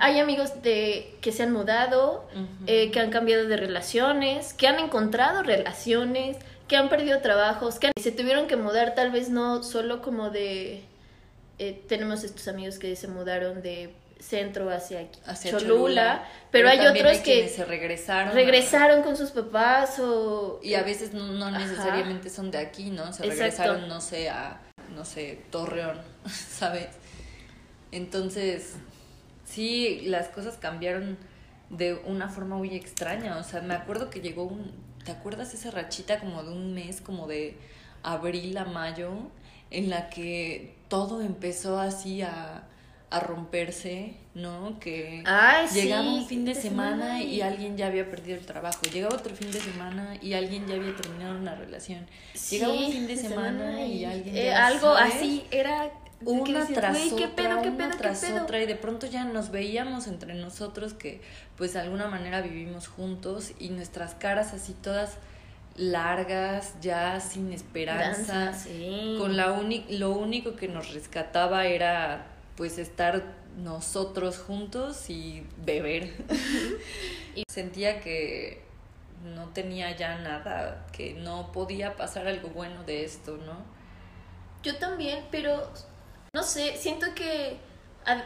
Hay 0.00 0.20
amigos 0.20 0.62
de 0.62 1.16
que 1.22 1.32
se 1.32 1.42
han 1.42 1.52
mudado, 1.52 2.28
eh, 2.66 2.90
que 2.90 3.00
han 3.00 3.10
cambiado 3.10 3.46
de 3.48 3.56
relaciones, 3.56 4.52
que 4.52 4.68
han 4.68 4.78
encontrado 4.78 5.42
relaciones, 5.42 6.36
que 6.68 6.76
han 6.76 6.90
perdido 6.90 7.20
trabajos, 7.20 7.78
que 7.78 7.90
se 7.98 8.12
tuvieron 8.12 8.46
que 8.46 8.56
mudar 8.56 8.94
tal 8.94 9.10
vez 9.10 9.30
no 9.30 9.62
solo 9.62 10.02
como 10.02 10.28
de... 10.28 10.84
Eh, 11.58 11.82
tenemos 11.88 12.22
estos 12.22 12.48
amigos 12.48 12.78
que 12.78 12.96
se 12.96 13.08
mudaron 13.08 13.62
de 13.62 13.94
centro 14.18 14.70
hacia, 14.70 15.08
Cholula, 15.50 16.26
pero, 16.50 16.68
hay 16.68 16.86
otros 16.86 17.18
que 17.18 17.48
se 17.48 17.64
regresaron 17.64 18.34
regresaron 18.34 19.02
con 19.02 19.16
sus 19.16 19.30
papás 19.30 19.98
o 19.98 20.60
y 20.62 20.74
a 20.74 20.82
veces 20.82 21.12
no, 21.12 21.50
necesariamente 21.50 22.30
son 22.30 22.50
de 22.50 22.58
aquí 22.58 22.90
no 22.90 23.12
se 23.12 23.24
regresaron 23.24 23.88
no 23.88 24.00
sé 24.00 24.30
a 24.30 24.60
no 24.94 25.04
sé 25.04 25.42
Torreón 25.50 25.98
sabes 26.26 26.88
entonces 27.92 28.76
sí 29.44 30.02
las 30.06 30.28
cosas 30.28 30.56
cambiaron 30.56 31.16
de 31.70 31.94
una 31.94 32.28
forma 32.28 32.56
muy 32.56 32.74
extraña. 32.74 33.36
O 33.38 33.42
sea 33.42 33.60
me 33.60 33.74
acuerdo 33.74 34.10
que 34.10 34.20
llegó 34.20 34.44
un 34.44 34.72
te 35.04 35.12
acuerdas 35.12 35.52
esa 35.52 35.70
rachita 35.70 36.18
como 36.18 36.42
de 36.42 36.52
un 36.52 36.74
mes 36.74 37.00
como 37.00 37.26
de 37.26 37.58
abril 38.02 38.56
a 38.56 38.64
mayo 38.64 39.10
en 39.70 39.90
la 39.90 40.08
que 40.08 40.76
todo 40.88 41.20
empezó 41.20 41.78
así 41.78 42.22
a 42.22 42.64
a 43.14 43.20
romperse, 43.20 44.14
¿no? 44.34 44.80
Que 44.80 45.22
llegaba 45.72 46.02
un 46.02 46.26
fin 46.26 46.44
de, 46.44 46.56
semana, 46.56 47.22
y 47.22 47.42
alguien 47.42 47.76
ya 47.76 47.86
había 47.86 48.10
perdido 48.10 48.36
el 48.36 48.44
trabajo, 48.44 48.80
llegaba 48.92 49.14
otro 49.14 49.36
fin 49.36 49.52
de 49.52 49.60
semana 49.60 50.16
y 50.20 50.32
alguien 50.32 50.66
ya 50.66 50.74
había 50.74 50.96
terminado 50.96 51.38
una 51.38 51.54
relación, 51.54 52.06
llegaba 52.50 52.74
un 52.74 52.90
fin 52.90 53.06
de 53.06 53.16
semana, 53.16 53.86
y, 53.86 54.04
alguien 54.04 54.36
eh, 54.36 54.52
algo 54.52 54.88
así 54.88 55.44
era 55.52 55.92
una 56.24 56.66
tras 56.66 57.12
otra, 57.12 57.60
una 57.60 57.90
tras 57.90 58.24
otra 58.30 58.60
y 58.60 58.66
de 58.66 58.74
pronto 58.74 59.06
ya 59.06 59.24
nos 59.24 59.50
veíamos 59.50 60.08
entre 60.08 60.34
nosotros 60.34 60.94
que 60.94 61.20
pues 61.56 61.74
de 61.74 61.80
alguna 61.80 62.08
manera 62.08 62.40
vivimos 62.40 62.88
juntos 62.88 63.52
y 63.60 63.68
nuestras 63.68 64.14
caras 64.14 64.54
así 64.54 64.72
todas 64.72 65.18
largas, 65.76 66.74
ya 66.80 67.20
sin 67.20 67.52
esperanza, 67.52 68.52
con 69.18 69.36
la 69.36 69.56
lo 69.90 70.10
único 70.10 70.56
que 70.56 70.66
nos 70.66 70.92
rescataba 70.92 71.66
era 71.66 72.33
pues 72.56 72.78
estar 72.78 73.22
nosotros 73.56 74.38
juntos 74.38 75.10
y 75.10 75.46
beber. 75.58 76.12
y 77.34 77.42
sentía 77.48 78.00
que 78.00 78.64
no 79.24 79.48
tenía 79.48 79.96
ya 79.96 80.18
nada, 80.18 80.86
que 80.92 81.14
no 81.14 81.50
podía 81.52 81.96
pasar 81.96 82.26
algo 82.26 82.50
bueno 82.50 82.84
de 82.84 83.04
esto, 83.04 83.36
¿no? 83.38 83.56
Yo 84.62 84.76
también, 84.76 85.24
pero 85.30 85.70
no 86.32 86.42
sé, 86.42 86.76
siento 86.76 87.06
que 87.14 87.58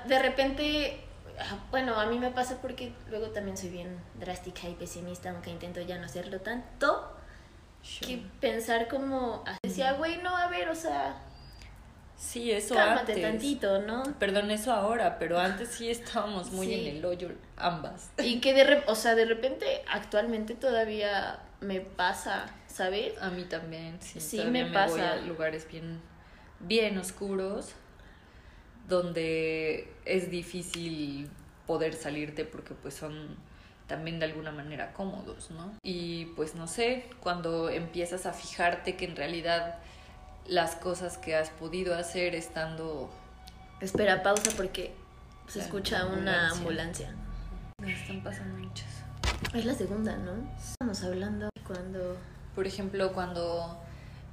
de 0.07 0.19
repente, 0.19 1.01
ah, 1.39 1.59
bueno, 1.71 1.99
a 1.99 2.07
mí 2.07 2.19
me 2.19 2.31
pasa 2.31 2.59
porque 2.61 2.93
luego 3.11 3.29
también 3.29 3.57
soy 3.57 3.71
bien 3.71 4.01
drástica 4.19 4.69
y 4.69 4.75
pesimista, 4.75 5.31
aunque 5.31 5.51
intento 5.51 5.81
ya 5.81 5.99
no 5.99 6.07
hacerlo 6.07 6.41
tanto, 6.41 7.13
que 8.01 8.23
pensar 8.41 8.89
como, 8.89 9.45
decía, 9.63 9.93
güey, 9.93 10.19
no, 10.19 10.37
a 10.37 10.49
ver, 10.49 10.69
o 10.69 10.75
sea, 10.75 11.23
Sí, 12.19 12.51
eso 12.51 12.75
Cálmate 12.75 13.15
tantito, 13.23 13.81
¿no? 13.83 14.03
Perdón, 14.19 14.51
eso 14.51 14.73
ahora, 14.73 15.21
pero 15.21 15.39
antes 15.39 15.69
sí 15.69 15.89
estábamos 15.89 16.51
muy 16.51 16.75
en 16.75 16.97
el 16.97 17.05
hoyo 17.05 17.31
ambas. 17.57 18.11
Y 18.19 18.41
que 18.41 18.55
de, 18.55 18.83
o 18.89 18.97
sea, 18.97 19.15
de 19.15 19.25
repente 19.25 19.83
actualmente 19.89 20.57
todavía 20.57 21.39
me 21.61 21.81
pasa, 21.81 22.47
¿sabes? 22.67 23.13
A 23.23 23.31
mí 23.31 23.45
también, 23.45 23.99
sí. 24.01 24.21
Sí, 24.21 24.43
me, 24.45 24.67
pasa. 24.67 24.91
Voy 24.91 25.01
a 25.01 25.17
lugares 25.23 25.69
bien, 25.71 26.01
bien 26.59 26.99
oscuros 26.99 27.75
donde 28.89 29.93
es 30.05 30.31
difícil 30.31 31.31
poder 31.67 31.95
salirte 31.95 32.45
porque 32.45 32.75
pues 32.75 32.95
son 32.95 33.37
también 33.87 34.19
de 34.19 34.27
alguna 34.27 34.51
manera 34.51 34.93
cómodos, 34.93 35.51
¿no? 35.53 35.73
Y 35.85 36.27
pues 36.37 36.57
no 36.57 36.67
sé, 36.67 37.05
cuando 37.21 37.71
empiezas 37.71 38.27
a 38.27 38.33
fijarte 38.33 38.97
que 38.97 39.05
en 39.05 39.15
realidad 39.15 39.79
las 40.49 40.75
cosas 40.75 41.19
que 41.19 41.37
has 41.37 41.51
podido 41.51 41.95
hacer 41.95 42.35
estando... 42.35 43.11
Espera, 43.81 44.23
pausa 44.23 44.51
porque 44.57 44.95
se 45.47 45.61
escucha 45.61 46.07
una 46.07 46.51
ambulancia. 46.51 47.15
Me 47.81 47.93
están 47.93 48.23
pasando 48.23 48.59
muchas. 48.59 48.89
Es 49.55 49.65
la 49.65 49.75
segunda, 49.75 50.17
¿no? 50.17 50.33
Estamos 50.59 51.03
hablando 51.05 51.49
cuando... 51.67 52.17
Por 52.55 52.67
ejemplo, 52.67 53.13
cuando 53.13 53.79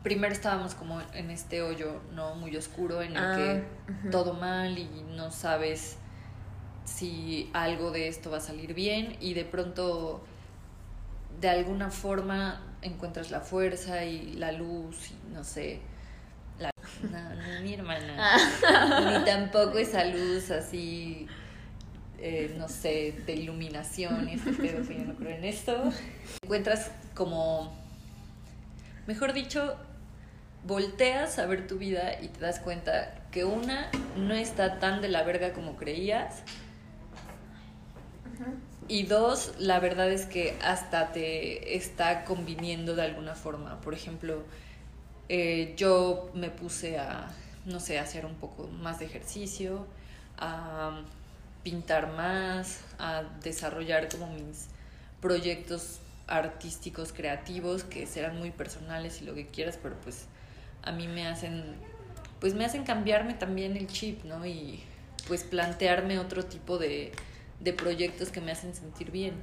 primero 0.05 0.33
estábamos 0.33 0.73
como 0.73 1.01
en 1.13 1.29
este 1.31 1.61
hoyo, 1.61 2.01
¿no? 2.13 2.35
Muy 2.35 2.55
oscuro 2.55 3.01
en 3.01 3.11
el 3.11 3.17
ah, 3.17 3.35
que 3.35 4.09
todo 4.09 4.33
mal 4.33 4.77
y 4.77 5.03
no 5.15 5.31
sabes 5.31 5.97
si 6.85 7.49
algo 7.53 7.91
de 7.91 8.07
esto 8.07 8.29
va 8.29 8.37
a 8.37 8.41
salir 8.41 8.73
bien 8.73 9.17
y 9.19 9.33
de 9.33 9.45
pronto 9.45 10.23
de 11.41 11.49
alguna 11.49 11.89
forma 11.89 12.61
encuentras 12.81 13.31
la 13.31 13.41
fuerza 13.41 14.05
y 14.05 14.33
la 14.33 14.51
luz 14.51 15.09
y 15.09 15.33
no 15.33 15.43
sé, 15.43 15.81
no, 17.03 17.35
no 17.35 17.61
mi 17.61 17.73
hermana. 17.73 18.15
Ah. 18.17 19.17
Ni 19.19 19.25
tampoco 19.25 19.77
esa 19.77 20.05
luz 20.05 20.51
así, 20.51 21.27
eh, 22.19 22.53
no 22.57 22.67
sé, 22.67 23.15
de 23.25 23.33
iluminación 23.33 24.29
y 24.29 24.33
este 24.33 24.53
pedo 24.53 24.81
yo 24.83 25.05
no 25.05 25.15
creo 25.15 25.37
en 25.37 25.45
esto. 25.45 25.91
Encuentras 26.43 26.91
como, 27.13 27.75
mejor 29.07 29.33
dicho, 29.33 29.75
volteas 30.65 31.37
a 31.39 31.45
ver 31.45 31.67
tu 31.67 31.77
vida 31.77 32.21
y 32.21 32.27
te 32.27 32.39
das 32.39 32.59
cuenta 32.59 33.15
que 33.31 33.45
una 33.45 33.89
no 34.17 34.33
está 34.33 34.79
tan 34.79 35.01
de 35.01 35.09
la 35.09 35.23
verga 35.23 35.53
como 35.53 35.75
creías. 35.75 36.43
Y 38.87 39.03
dos, 39.03 39.53
la 39.57 39.79
verdad 39.79 40.11
es 40.11 40.25
que 40.25 40.55
hasta 40.63 41.11
te 41.11 41.75
está 41.75 42.23
conviniendo 42.23 42.95
de 42.95 43.01
alguna 43.03 43.33
forma. 43.33 43.81
Por 43.81 43.93
ejemplo, 43.93 44.43
eh, 45.29 45.73
yo 45.77 46.29
me 46.33 46.49
puse 46.49 46.99
a, 46.99 47.27
no 47.65 47.79
sé, 47.79 47.99
a 47.99 48.03
hacer 48.03 48.25
un 48.25 48.35
poco 48.35 48.67
más 48.67 48.99
de 48.99 49.05
ejercicio, 49.05 49.85
a 50.37 51.01
pintar 51.63 52.13
más, 52.13 52.81
a 52.99 53.23
desarrollar 53.41 54.07
como 54.09 54.27
mis 54.27 54.67
proyectos 55.21 55.99
artísticos, 56.27 57.11
creativos, 57.11 57.83
que 57.83 58.05
serán 58.05 58.37
muy 58.37 58.51
personales 58.51 59.21
y 59.21 59.25
lo 59.25 59.33
que 59.33 59.47
quieras, 59.47 59.79
pero 59.81 59.95
pues 60.01 60.25
a 60.83 60.91
mí 60.91 61.07
me 61.07 61.27
hacen, 61.27 61.63
pues 62.39 62.53
me 62.53 62.65
hacen 62.65 62.83
cambiarme 62.83 63.33
también 63.33 63.75
el 63.77 63.87
chip, 63.87 64.23
¿no? 64.23 64.45
Y 64.45 64.83
pues 65.27 65.43
plantearme 65.43 66.19
otro 66.19 66.45
tipo 66.45 66.77
de, 66.77 67.11
de 67.59 67.73
proyectos 67.73 68.29
que 68.29 68.41
me 68.41 68.51
hacen 68.51 68.75
sentir 68.75 69.11
bien. 69.11 69.33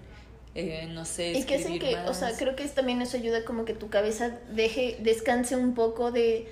Eh, 0.54 0.88
no 0.90 1.04
sé. 1.04 1.32
Y 1.32 1.44
que 1.44 1.56
hacen 1.56 1.78
que, 1.78 1.96
o 2.06 2.14
sea, 2.14 2.36
creo 2.36 2.54
que 2.56 2.66
también 2.68 3.00
eso 3.00 3.16
ayuda 3.16 3.44
como 3.44 3.64
que 3.64 3.72
tu 3.72 3.88
cabeza 3.88 4.38
deje, 4.50 4.98
descanse 5.00 5.56
un 5.56 5.74
poco 5.74 6.12
de 6.12 6.46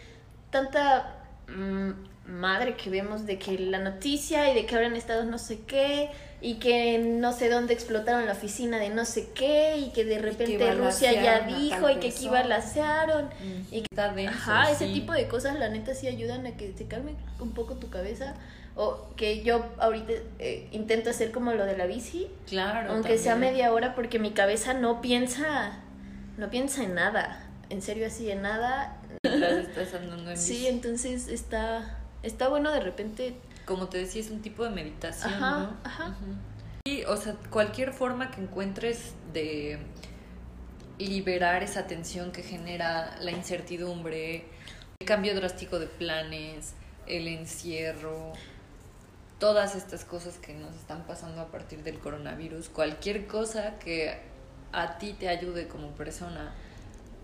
tanta 0.50 1.16
mm, 1.48 1.90
madre 2.26 2.76
que 2.76 2.90
vemos 2.90 3.26
de 3.26 3.38
que 3.38 3.58
la 3.58 3.78
noticia 3.78 4.50
y 4.50 4.54
de 4.54 4.66
que 4.66 4.74
ahora 4.74 4.86
han 4.86 4.96
estado 4.96 5.24
no 5.24 5.38
sé 5.38 5.60
qué 5.66 6.10
y 6.40 6.54
que 6.54 6.98
no 6.98 7.32
sé 7.32 7.50
dónde 7.50 7.74
explotaron 7.74 8.24
la 8.24 8.32
oficina 8.32 8.78
de 8.78 8.88
no 8.88 9.04
sé 9.04 9.28
qué 9.34 9.76
y 9.76 9.90
que 9.90 10.04
de 10.04 10.18
repente 10.18 10.72
Rusia 10.74 11.12
ya 11.12 11.40
dijo 11.40 11.90
y 11.90 11.96
que 11.96 12.08
aquí 12.08 12.28
balacearon 12.28 13.26
mm. 13.26 13.74
y 13.74 13.82
que, 13.82 14.26
ajá, 14.26 14.70
ese 14.70 14.86
tipo 14.86 15.12
de 15.12 15.28
cosas 15.28 15.58
la 15.58 15.68
neta 15.68 15.94
sí 15.94 16.06
ayudan 16.06 16.46
a 16.46 16.56
que 16.56 16.72
se 16.72 16.86
calme 16.86 17.14
un 17.40 17.52
poco 17.52 17.74
tu 17.74 17.90
cabeza 17.90 18.34
o 18.76 19.08
que 19.16 19.42
yo 19.42 19.66
ahorita 19.78 20.12
eh, 20.38 20.68
intento 20.72 21.10
hacer 21.10 21.32
como 21.32 21.52
lo 21.52 21.66
de 21.66 21.76
la 21.76 21.86
bici. 21.86 22.28
Claro. 22.46 22.92
Aunque 22.92 23.18
sea 23.18 23.36
media 23.36 23.72
hora 23.72 23.94
porque 23.94 24.18
mi 24.18 24.32
cabeza 24.32 24.74
no 24.74 25.00
piensa, 25.00 25.80
no 26.38 26.50
piensa 26.50 26.84
en 26.84 26.94
nada. 26.94 27.46
En 27.68 27.82
serio 27.82 28.06
así, 28.06 28.30
en 28.30 28.42
nada. 28.42 29.00
Estás 29.22 29.94
andando 29.94 30.30
en 30.30 30.36
sí, 30.36 30.66
entonces 30.66 31.28
está, 31.28 31.98
está 32.22 32.48
bueno 32.48 32.72
de 32.72 32.80
repente. 32.80 33.34
Como 33.64 33.88
te 33.88 33.98
decía, 33.98 34.20
es 34.20 34.30
un 34.30 34.42
tipo 34.42 34.64
de 34.64 34.70
meditación, 34.70 35.34
ajá, 35.34 35.58
¿no? 35.58 35.76
Ajá. 35.84 36.16
Y, 36.84 37.04
o 37.04 37.16
sea, 37.16 37.36
cualquier 37.50 37.92
forma 37.92 38.30
que 38.30 38.40
encuentres 38.40 39.12
de 39.32 39.78
liberar 40.98 41.62
esa 41.62 41.86
tensión 41.86 42.32
que 42.32 42.42
genera 42.42 43.16
la 43.20 43.30
incertidumbre, 43.30 44.44
el 44.98 45.06
cambio 45.06 45.34
drástico 45.34 45.78
de 45.78 45.86
planes, 45.86 46.74
el 47.06 47.28
encierro, 47.28 48.32
todas 49.40 49.74
estas 49.74 50.04
cosas 50.04 50.38
que 50.38 50.54
nos 50.54 50.76
están 50.76 51.04
pasando 51.06 51.40
a 51.40 51.46
partir 51.46 51.82
del 51.82 51.98
coronavirus, 51.98 52.68
cualquier 52.68 53.26
cosa 53.26 53.78
que 53.80 54.20
a 54.70 54.98
ti 54.98 55.14
te 55.14 55.28
ayude 55.28 55.66
como 55.66 55.90
persona 55.92 56.54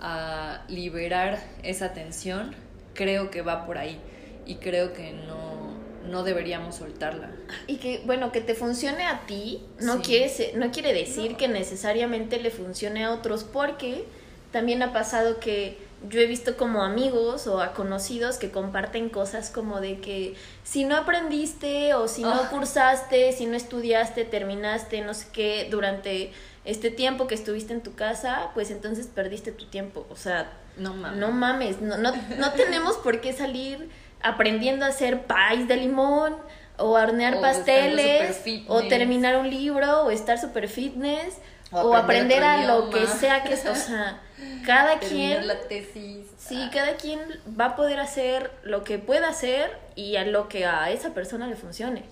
a 0.01 0.65
liberar 0.67 1.39
esa 1.63 1.93
tensión, 1.93 2.55
creo 2.95 3.31
que 3.31 3.43
va 3.43 3.67
por 3.67 3.79
ahí 3.79 4.01
y 4.47 4.57
creo 4.57 4.95
que 4.95 5.13
no, 5.13 5.75
no 6.09 6.25
deberíamos 6.25 6.77
soltarla. 6.77 7.31
Y 7.67 7.77
que, 7.77 8.03
bueno, 8.07 8.33
que 8.33 8.41
te 8.41 8.55
funcione 8.55 9.05
a 9.05 9.27
ti 9.27 9.63
no, 9.81 10.01
quiere, 10.01 10.53
no 10.55 10.71
quiere 10.71 10.95
decir 10.95 11.37
que 11.37 11.49
necesariamente 11.49 12.41
le 12.41 12.51
funcione 12.51 13.05
a 13.05 13.13
otros, 13.13 13.45
porque 13.45 14.07
también 14.53 14.83
ha 14.83 14.93
pasado 14.95 15.39
que 15.39 15.86
yo 16.09 16.21
he 16.21 16.27
visto 16.27 16.57
como 16.57 16.83
amigos 16.83 17.47
o 17.47 17.61
a 17.61 17.73
conocidos 17.73 18.37
que 18.37 18.51
comparten 18.51 19.09
cosas 19.09 19.51
como 19.51 19.81
de 19.81 19.99
que 20.01 20.35
si 20.63 20.85
no 20.85 20.97
aprendiste 20.97 21.95
o 21.95 22.07
si 22.09 22.23
no 22.23 22.31
Ah. 22.33 22.49
cursaste, 22.51 23.33
si 23.33 23.47
no 23.47 23.57
estudiaste, 23.57 24.25
terminaste, 24.25 25.01
no 25.01 25.15
sé 25.15 25.27
qué, 25.33 25.69
durante 25.71 26.33
este 26.65 26.91
tiempo 26.91 27.27
que 27.27 27.35
estuviste 27.35 27.73
en 27.73 27.81
tu 27.81 27.95
casa, 27.95 28.51
pues 28.55 28.71
entonces 28.71 29.07
perdiste 29.07 29.53
tu 29.53 29.67
tiempo. 29.67 30.07
O 30.11 30.17
sea, 30.17 30.53
No 30.77 30.93
mames. 30.95 31.19
no 31.19 31.31
mames, 31.33 31.81
no, 31.81 31.97
no, 31.97 32.13
no 32.39 32.53
tenemos 32.53 32.97
por 32.99 33.21
qué 33.21 33.33
salir 33.33 33.89
aprendiendo 34.23 34.85
a 34.85 34.89
hacer 34.89 35.23
pies 35.27 35.67
de 35.69 35.77
limón 35.77 36.37
o 36.79 36.97
a 36.97 37.03
hornear 37.05 37.37
O 37.37 37.41
pasteles 37.41 38.43
o 38.69 38.83
terminar 38.83 39.37
un 39.39 39.49
libro 39.49 40.03
o 40.05 40.11
estar 40.11 40.39
super 40.39 40.69
fitness 40.69 41.37
O 41.73 41.81
o, 41.81 41.95
aprender 41.95 42.43
aprender 42.45 42.45
a 42.45 42.77
lo 42.77 42.91
que 42.91 43.07
sea 43.07 43.43
que 43.43 43.55
es, 43.55 43.67
o 43.67 43.75
sea, 43.75 44.21
cada 44.65 45.01
Terminar 45.01 45.39
quien 45.39 45.47
la 45.49 45.61
tesis. 45.61 46.27
Sí, 46.39 46.59
Ah, 46.63 46.71
cada 46.73 46.97
quien 46.97 47.21
va 47.59 47.67
a 47.67 47.77
poder 47.77 47.99
hacer 47.99 48.53
lo 48.63 48.85
que 48.85 48.99
pueda 48.99 49.29
hacer 49.29 49.77
y 49.97 50.17
a 50.17 50.25
lo 50.25 50.49
que 50.49 50.65
a 50.67 50.91
esa 50.91 51.13
persona 51.13 51.47
le 51.49 51.57
funcione. 51.57 52.05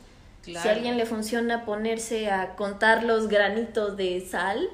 Si 0.42 0.56
a 0.56 0.62
alguien 0.72 0.98
le 0.98 1.06
funciona 1.06 1.64
ponerse 1.64 2.30
a 2.30 2.54
contar 2.56 3.02
los 3.04 3.28
granitos 3.28 3.96
de 3.96 4.20
sal, 4.20 4.68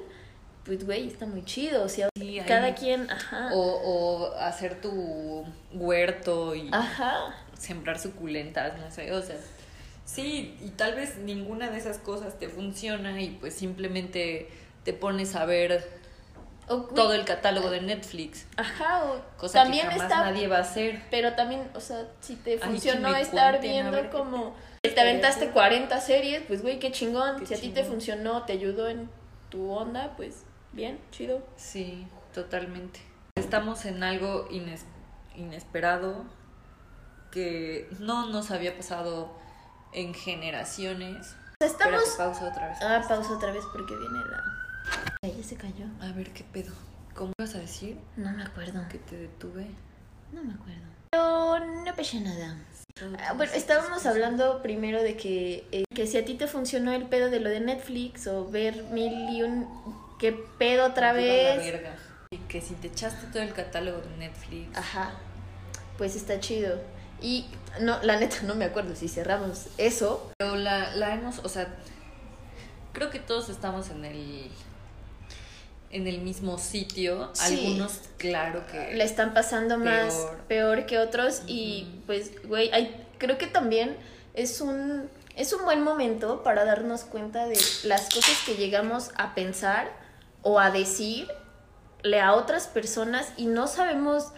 pues 0.65 0.85
güey, 0.85 1.07
está 1.07 1.25
muy 1.25 1.45
chido. 1.45 1.83
O 1.83 1.89
sea, 1.89 2.09
Sí, 2.19 2.41
cada 2.47 2.75
quien, 2.75 3.09
ajá. 3.09 3.49
O, 3.53 3.59
o 3.61 4.35
hacer 4.35 4.81
tu 4.81 5.45
huerto 5.73 6.55
y 6.55 6.69
Ajá. 6.73 7.35
sembrar 7.57 7.99
suculentas, 7.99 8.77
no 8.79 8.91
sé, 8.91 9.13
o 9.13 9.21
sea, 9.21 9.37
sí, 10.05 10.57
y 10.61 10.69
tal 10.71 10.95
vez 10.95 11.17
ninguna 11.19 11.69
de 11.69 11.77
esas 11.77 11.99
cosas 11.99 12.37
te 12.37 12.49
funciona 12.49 13.21
y 13.21 13.29
pues 13.39 13.53
simplemente 13.53 14.49
te 14.83 14.93
pones 14.93 15.35
a 15.35 15.45
ver 15.45 15.99
todo 16.95 17.13
el 17.13 17.25
catálogo 17.25 17.69
de 17.69 17.81
Netflix, 17.81 18.45
Ajá, 18.55 19.03
o 19.03 19.21
cosa 19.37 19.61
también 19.63 19.83
que 19.89 19.91
jamás 19.95 20.03
está 20.11 20.23
nadie 20.25 20.47
va 20.47 20.57
a 20.57 20.61
hacer. 20.61 21.01
Pero 21.11 21.33
también, 21.33 21.69
o 21.75 21.79
sea, 21.81 22.07
si 22.21 22.35
te 22.37 22.57
funcionó 22.57 23.13
estar 23.15 23.51
cuenten, 23.59 23.71
viendo 23.71 23.91
ver 23.91 24.09
como 24.09 24.55
te- 24.81 24.89
te 24.91 25.01
aventaste 25.01 25.49
40 25.51 25.99
series, 25.99 26.43
pues 26.47 26.61
güey, 26.61 26.79
qué 26.79 26.91
chingón. 26.91 27.39
Qué 27.39 27.45
si 27.45 27.53
a 27.55 27.59
ti 27.59 27.69
te 27.71 27.83
funcionó, 27.83 28.43
te 28.43 28.53
ayudó 28.53 28.87
en 28.87 29.09
tu 29.49 29.69
onda, 29.69 30.13
pues 30.15 30.43
bien, 30.71 30.97
chido. 31.11 31.41
Sí, 31.57 32.07
totalmente. 32.33 33.01
Estamos 33.35 33.83
en 33.85 34.01
algo 34.03 34.47
ines- 34.49 34.85
inesperado 35.35 36.23
que 37.31 37.89
no 37.99 38.27
nos 38.29 38.51
había 38.51 38.75
pasado 38.77 39.31
en 39.93 40.13
generaciones. 40.13 41.35
Estamos 41.59 42.01
Espérate, 42.03 42.17
pausa 42.17 42.49
otra 42.49 42.67
vez. 42.69 42.77
Ah, 42.81 43.03
pausa 43.07 43.33
otra 43.33 43.51
vez 43.51 43.63
porque 43.73 43.95
viene 43.95 44.19
la. 44.29 44.50
Ya 45.23 45.43
se 45.43 45.55
cayó. 45.55 45.85
A 46.01 46.11
ver 46.13 46.33
qué 46.33 46.43
pedo. 46.43 46.73
¿Cómo 47.13 47.31
ibas 47.37 47.53
a 47.53 47.59
decir 47.59 47.95
No 48.17 48.31
me 48.31 48.41
acuerdo. 48.41 48.81
que 48.89 48.97
te 48.97 49.15
detuve? 49.17 49.67
No 50.33 50.43
me 50.43 50.55
acuerdo. 50.55 50.81
Pero 51.11 51.59
no 51.85 51.95
pasa 51.95 52.19
nada. 52.21 52.57
Ah, 53.19 53.33
bueno, 53.33 53.51
estábamos 53.53 54.03
hablando 54.07 54.63
primero 54.63 55.03
de 55.03 55.17
que, 55.17 55.67
eh, 55.71 55.83
que 55.93 56.07
si 56.07 56.17
a 56.17 56.25
ti 56.25 56.33
te 56.33 56.47
funcionó 56.47 56.91
el 56.91 57.05
pedo 57.05 57.29
de 57.29 57.39
lo 57.39 57.49
de 57.49 57.59
Netflix 57.59 58.25
o 58.25 58.49
ver 58.49 58.85
mil 58.85 59.13
y 59.29 59.43
un. 59.43 59.67
¿Qué 60.17 60.31
pedo 60.57 60.87
otra 60.87 61.13
vez? 61.13 61.71
Y 62.31 62.37
que 62.37 62.59
si 62.59 62.73
te 62.73 62.87
echaste 62.87 63.27
todo 63.27 63.43
el 63.43 63.53
catálogo 63.53 64.01
de 64.01 64.17
Netflix. 64.17 64.75
Ajá. 64.75 65.11
Pues 65.99 66.15
está 66.15 66.39
chido. 66.39 66.81
Y 67.21 67.45
no, 67.79 68.01
la 68.01 68.17
neta 68.19 68.37
no 68.41 68.55
me 68.55 68.65
acuerdo 68.65 68.95
si 68.95 69.07
cerramos 69.07 69.67
eso. 69.77 70.31
Pero 70.39 70.55
la, 70.55 70.95
la 70.95 71.13
hemos, 71.13 71.37
o 71.39 71.49
sea, 71.49 71.67
creo 72.91 73.11
que 73.11 73.19
todos 73.19 73.49
estamos 73.49 73.91
en 73.91 74.03
el 74.05 74.49
en 75.91 76.07
el 76.07 76.19
mismo 76.19 76.57
sitio. 76.57 77.29
Sí. 77.33 77.55
Algunos, 77.55 77.99
claro 78.17 78.65
que. 78.67 78.93
Le 78.93 79.03
están 79.03 79.33
pasando 79.33 79.77
más 79.77 80.27
Peor. 80.47 80.85
que 80.85 80.99
otros 80.99 81.43
y 81.47 82.01
pues, 82.05 82.31
güey, 82.47 82.71
hay, 82.71 83.05
creo 83.17 83.37
que 83.37 83.47
también 83.47 83.97
es 84.33 84.61
un, 84.61 85.09
es 85.35 85.53
un 85.53 85.65
buen 85.65 85.83
momento 85.83 86.43
para 86.43 86.65
darnos 86.65 87.03
cuenta 87.03 87.47
de 87.47 87.57
las 87.83 88.09
cosas 88.09 88.37
que 88.45 88.55
llegamos 88.55 89.11
a 89.15 89.35
pensar 89.35 89.91
o 90.41 90.59
a 90.59 90.71
decirle 90.71 91.29
a 92.21 92.33
otras 92.33 92.67
personas 92.67 93.31
y 93.37 93.45
no 93.45 93.67
sabemos 93.67 94.29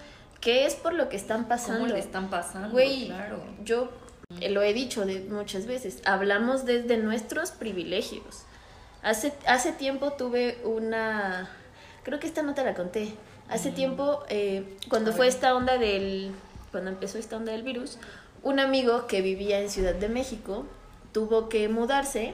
qué 0.42 0.66
es 0.66 0.76
por 0.76 0.94
lo 0.94 1.10
que 1.10 1.16
están 1.16 1.48
pasando. 1.48 1.82
¿Cómo 1.82 1.94
le 1.94 2.00
están 2.00 2.30
pasando? 2.30 2.70
Güey, 2.70 3.08
claro. 3.08 3.44
yo 3.64 3.90
lo 4.50 4.62
he 4.62 4.74
dicho 4.74 5.06
de 5.06 5.22
muchas 5.22 5.66
veces, 5.66 6.02
hablamos 6.06 6.66
desde 6.66 6.98
nuestros 6.98 7.52
privilegios. 7.52 8.44
Hace, 9.04 9.34
hace 9.48 9.74
tiempo 9.74 10.14
tuve 10.14 10.60
una, 10.64 11.50
creo 12.04 12.20
que 12.20 12.28
esta 12.28 12.42
no 12.42 12.54
te 12.54 12.64
la 12.64 12.74
conté, 12.74 13.14
hace 13.50 13.72
tiempo, 13.72 14.24
eh, 14.30 14.78
cuando 14.90 15.12
A 15.12 15.14
fue 15.14 15.26
ver. 15.26 15.36
esta 15.36 15.54
onda 15.56 15.78
del, 15.78 16.32
cuando 16.72 16.90
empezó 16.90 17.18
esta 17.18 17.36
onda 17.36 17.52
del 17.52 17.64
virus, 17.64 17.98
un 18.44 18.60
amigo 18.60 19.06
que 19.08 19.22
vivía 19.22 19.60
en 19.60 19.70
Ciudad 19.70 19.94
de 19.96 20.08
México 20.10 20.66
tuvo 21.12 21.50
que 21.50 21.68
mudarse 21.70 22.34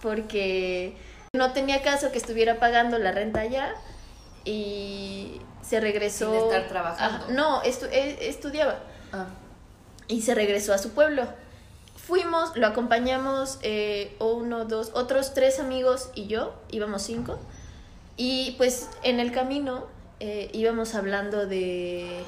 porque 0.00 0.96
no 1.32 1.52
tenía 1.52 1.82
caso 1.82 2.10
que 2.12 2.18
estuviera 2.18 2.58
pagando 2.58 2.98
la 2.98 3.12
renta 3.12 3.40
allá 3.40 3.74
y 4.44 5.40
se 5.62 5.80
regresó. 5.80 6.32
Sin 6.32 6.42
estar 6.42 6.68
trabajando. 6.68 7.26
No, 7.30 7.62
estu- 7.62 7.88
eh, 7.90 8.18
estudiaba 8.22 8.80
Ah, 9.12 9.26
y 10.08 10.22
se 10.22 10.34
regresó 10.34 10.72
a 10.72 10.78
su 10.78 10.90
pueblo. 10.92 11.26
Fuimos, 12.06 12.56
lo 12.56 12.66
acompañamos 12.66 13.60
eh, 13.62 14.16
uno, 14.18 14.64
dos, 14.64 14.90
otros 14.92 15.34
tres 15.34 15.60
amigos 15.60 16.10
y 16.16 16.26
yo, 16.26 16.52
íbamos 16.72 17.02
cinco. 17.02 17.38
Y 18.16 18.56
pues 18.58 18.90
en 19.04 19.20
el 19.20 19.30
camino 19.30 19.86
eh, 20.18 20.50
íbamos 20.52 20.96
hablando 20.96 21.46
de, 21.46 22.24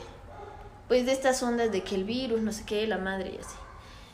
pues 0.86 1.06
de 1.06 1.12
estas 1.12 1.42
ondas 1.42 1.72
de 1.72 1.82
que 1.82 1.96
el 1.96 2.04
virus, 2.04 2.40
no 2.40 2.52
sé 2.52 2.64
qué, 2.64 2.86
la 2.86 2.98
madre 2.98 3.32
y 3.34 3.38
así. 3.38 3.56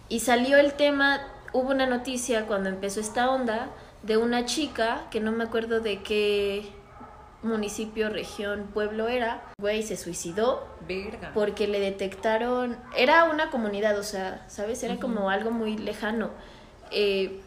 Y 0.09 0.21
salió 0.21 0.57
el 0.57 0.73
tema, 0.73 1.21
hubo 1.53 1.69
una 1.69 1.85
noticia 1.85 2.47
cuando 2.47 2.71
empezó 2.71 3.01
esta 3.01 3.31
onda 3.31 3.69
de 4.03 4.17
una 4.17 4.47
chica, 4.47 5.09
que 5.11 5.21
no 5.21 5.31
me 5.31 5.45
acuerdo 5.45 5.81
de 5.81 6.03
qué 6.03 6.73
municipio, 7.43 8.11
región, 8.11 8.69
pueblo 8.75 9.09
era, 9.09 9.43
güey, 9.59 9.83
se 9.83 9.97
suicidó 9.97 10.67
verga. 10.87 11.33
porque 11.35 11.67
le 11.67 11.81
detectaron, 11.81 12.77
era 12.97 13.25
una 13.25 13.51
comunidad, 13.51 13.99
o 13.99 14.03
sea, 14.03 14.45
¿sabes? 14.49 14.83
Era 14.83 14.97
como 14.97 15.31
algo 15.31 15.51
muy 15.51 15.77
lejano. 15.77 16.31
Eh, 16.91 17.41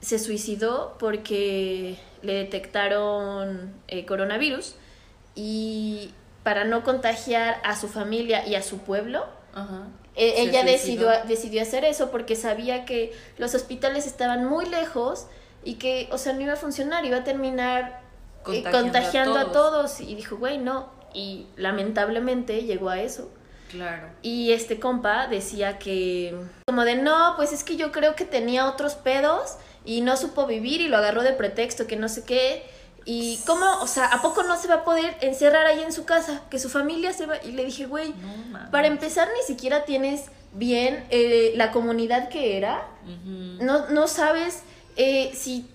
se 0.00 0.18
suicidó 0.18 0.96
porque 0.98 1.96
le 2.22 2.34
detectaron 2.34 3.72
eh, 3.86 4.04
coronavirus 4.04 4.74
y 5.34 6.12
para 6.42 6.64
no 6.64 6.82
contagiar 6.82 7.60
a 7.62 7.76
su 7.76 7.88
familia 7.88 8.46
y 8.46 8.56
a 8.56 8.62
su 8.62 8.78
pueblo, 8.78 9.24
eh, 10.16 10.32
Se 10.34 10.42
ella 10.42 10.64
decidió, 10.64 11.08
decidió 11.26 11.62
hacer 11.62 11.84
eso 11.84 12.10
porque 12.10 12.34
sabía 12.34 12.84
que 12.84 13.12
los 13.38 13.54
hospitales 13.54 14.06
estaban 14.06 14.44
muy 14.44 14.66
lejos 14.66 15.26
y 15.64 15.74
que, 15.74 16.08
o 16.10 16.18
sea, 16.18 16.32
no 16.32 16.40
iba 16.40 16.54
a 16.54 16.56
funcionar, 16.56 17.04
iba 17.04 17.18
a 17.18 17.24
terminar 17.24 18.01
Contagiando 18.42 18.78
a 18.78 18.82
contagiando 18.82 19.38
a 19.38 19.52
todos. 19.52 20.00
Y 20.00 20.14
dijo, 20.14 20.36
güey, 20.36 20.58
no. 20.58 20.90
Y 21.14 21.46
lamentablemente 21.56 22.62
llegó 22.64 22.88
a 22.88 23.00
eso. 23.00 23.30
Claro. 23.70 24.08
Y 24.20 24.52
este 24.52 24.78
compa 24.78 25.26
decía 25.28 25.78
que, 25.78 26.34
como 26.66 26.84
de, 26.84 26.96
no, 26.96 27.34
pues 27.36 27.52
es 27.52 27.64
que 27.64 27.76
yo 27.76 27.90
creo 27.90 28.14
que 28.14 28.24
tenía 28.24 28.68
otros 28.68 28.94
pedos 28.94 29.56
y 29.84 30.02
no 30.02 30.16
supo 30.16 30.46
vivir 30.46 30.80
y 30.80 30.88
lo 30.88 30.98
agarró 30.98 31.22
de 31.22 31.32
pretexto, 31.32 31.86
que 31.86 31.96
no 31.96 32.08
sé 32.08 32.24
qué. 32.24 32.64
Y 33.04 33.40
cómo, 33.46 33.80
o 33.80 33.86
sea, 33.86 34.06
¿a 34.06 34.22
poco 34.22 34.42
no 34.42 34.56
se 34.56 34.68
va 34.68 34.74
a 34.74 34.84
poder 34.84 35.16
encerrar 35.20 35.66
ahí 35.66 35.82
en 35.82 35.92
su 35.92 36.04
casa? 36.04 36.42
Que 36.50 36.58
su 36.58 36.68
familia 36.68 37.12
se 37.12 37.26
va. 37.26 37.36
Y 37.42 37.52
le 37.52 37.64
dije, 37.64 37.86
güey, 37.86 38.10
No 38.52 38.70
para 38.70 38.86
empezar 38.86 39.28
ni 39.36 39.42
siquiera 39.44 39.84
tienes 39.84 40.26
bien 40.52 41.04
eh, 41.10 41.52
la 41.56 41.72
comunidad 41.72 42.28
que 42.28 42.56
era. 42.56 42.86
No, 43.60 43.88
no 43.88 44.06
sabes 44.06 44.62
eh, 44.96 45.32
si 45.34 45.66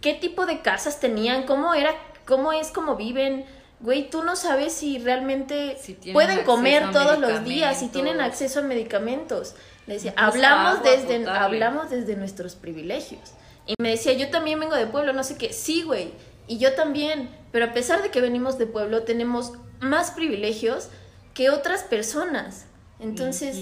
qué 0.00 0.14
tipo 0.14 0.46
de 0.46 0.60
casas 0.60 1.00
tenían, 1.00 1.44
cómo 1.44 1.74
era, 1.74 1.94
cómo 2.26 2.52
es, 2.52 2.70
cómo 2.70 2.96
viven. 2.96 3.44
Güey, 3.80 4.08
tú 4.08 4.22
no 4.22 4.36
sabes 4.36 4.72
si 4.72 4.98
realmente 4.98 5.76
Si 5.80 5.94
pueden 6.12 6.44
comer 6.44 6.90
todos 6.92 7.18
los 7.18 7.44
días, 7.44 7.78
si 7.78 7.88
tienen 7.88 8.20
acceso 8.20 8.60
a 8.60 8.62
medicamentos. 8.62 9.54
Le 9.86 9.94
decía, 9.94 10.12
Incluso 10.12 10.32
hablamos 10.32 10.78
agua 10.78 10.90
desde, 10.90 11.20
potable. 11.20 11.38
hablamos 11.38 11.90
desde 11.90 12.16
nuestros 12.16 12.54
privilegios. 12.54 13.20
Y 13.66 13.74
me 13.78 13.90
decía, 13.90 14.12
yo 14.14 14.30
también 14.30 14.60
vengo 14.60 14.76
de 14.76 14.86
pueblo, 14.86 15.12
no 15.12 15.24
sé 15.24 15.36
qué. 15.36 15.52
Sí, 15.52 15.82
güey, 15.82 16.12
y 16.46 16.58
yo 16.58 16.74
también. 16.74 17.28
Pero 17.52 17.66
a 17.66 17.72
pesar 17.72 18.02
de 18.02 18.10
que 18.10 18.20
venimos 18.20 18.58
de 18.58 18.66
pueblo, 18.66 19.02
tenemos 19.02 19.52
más 19.80 20.10
privilegios 20.10 20.88
que 21.34 21.50
otras 21.50 21.82
personas. 21.82 22.66
Entonces, 22.98 23.58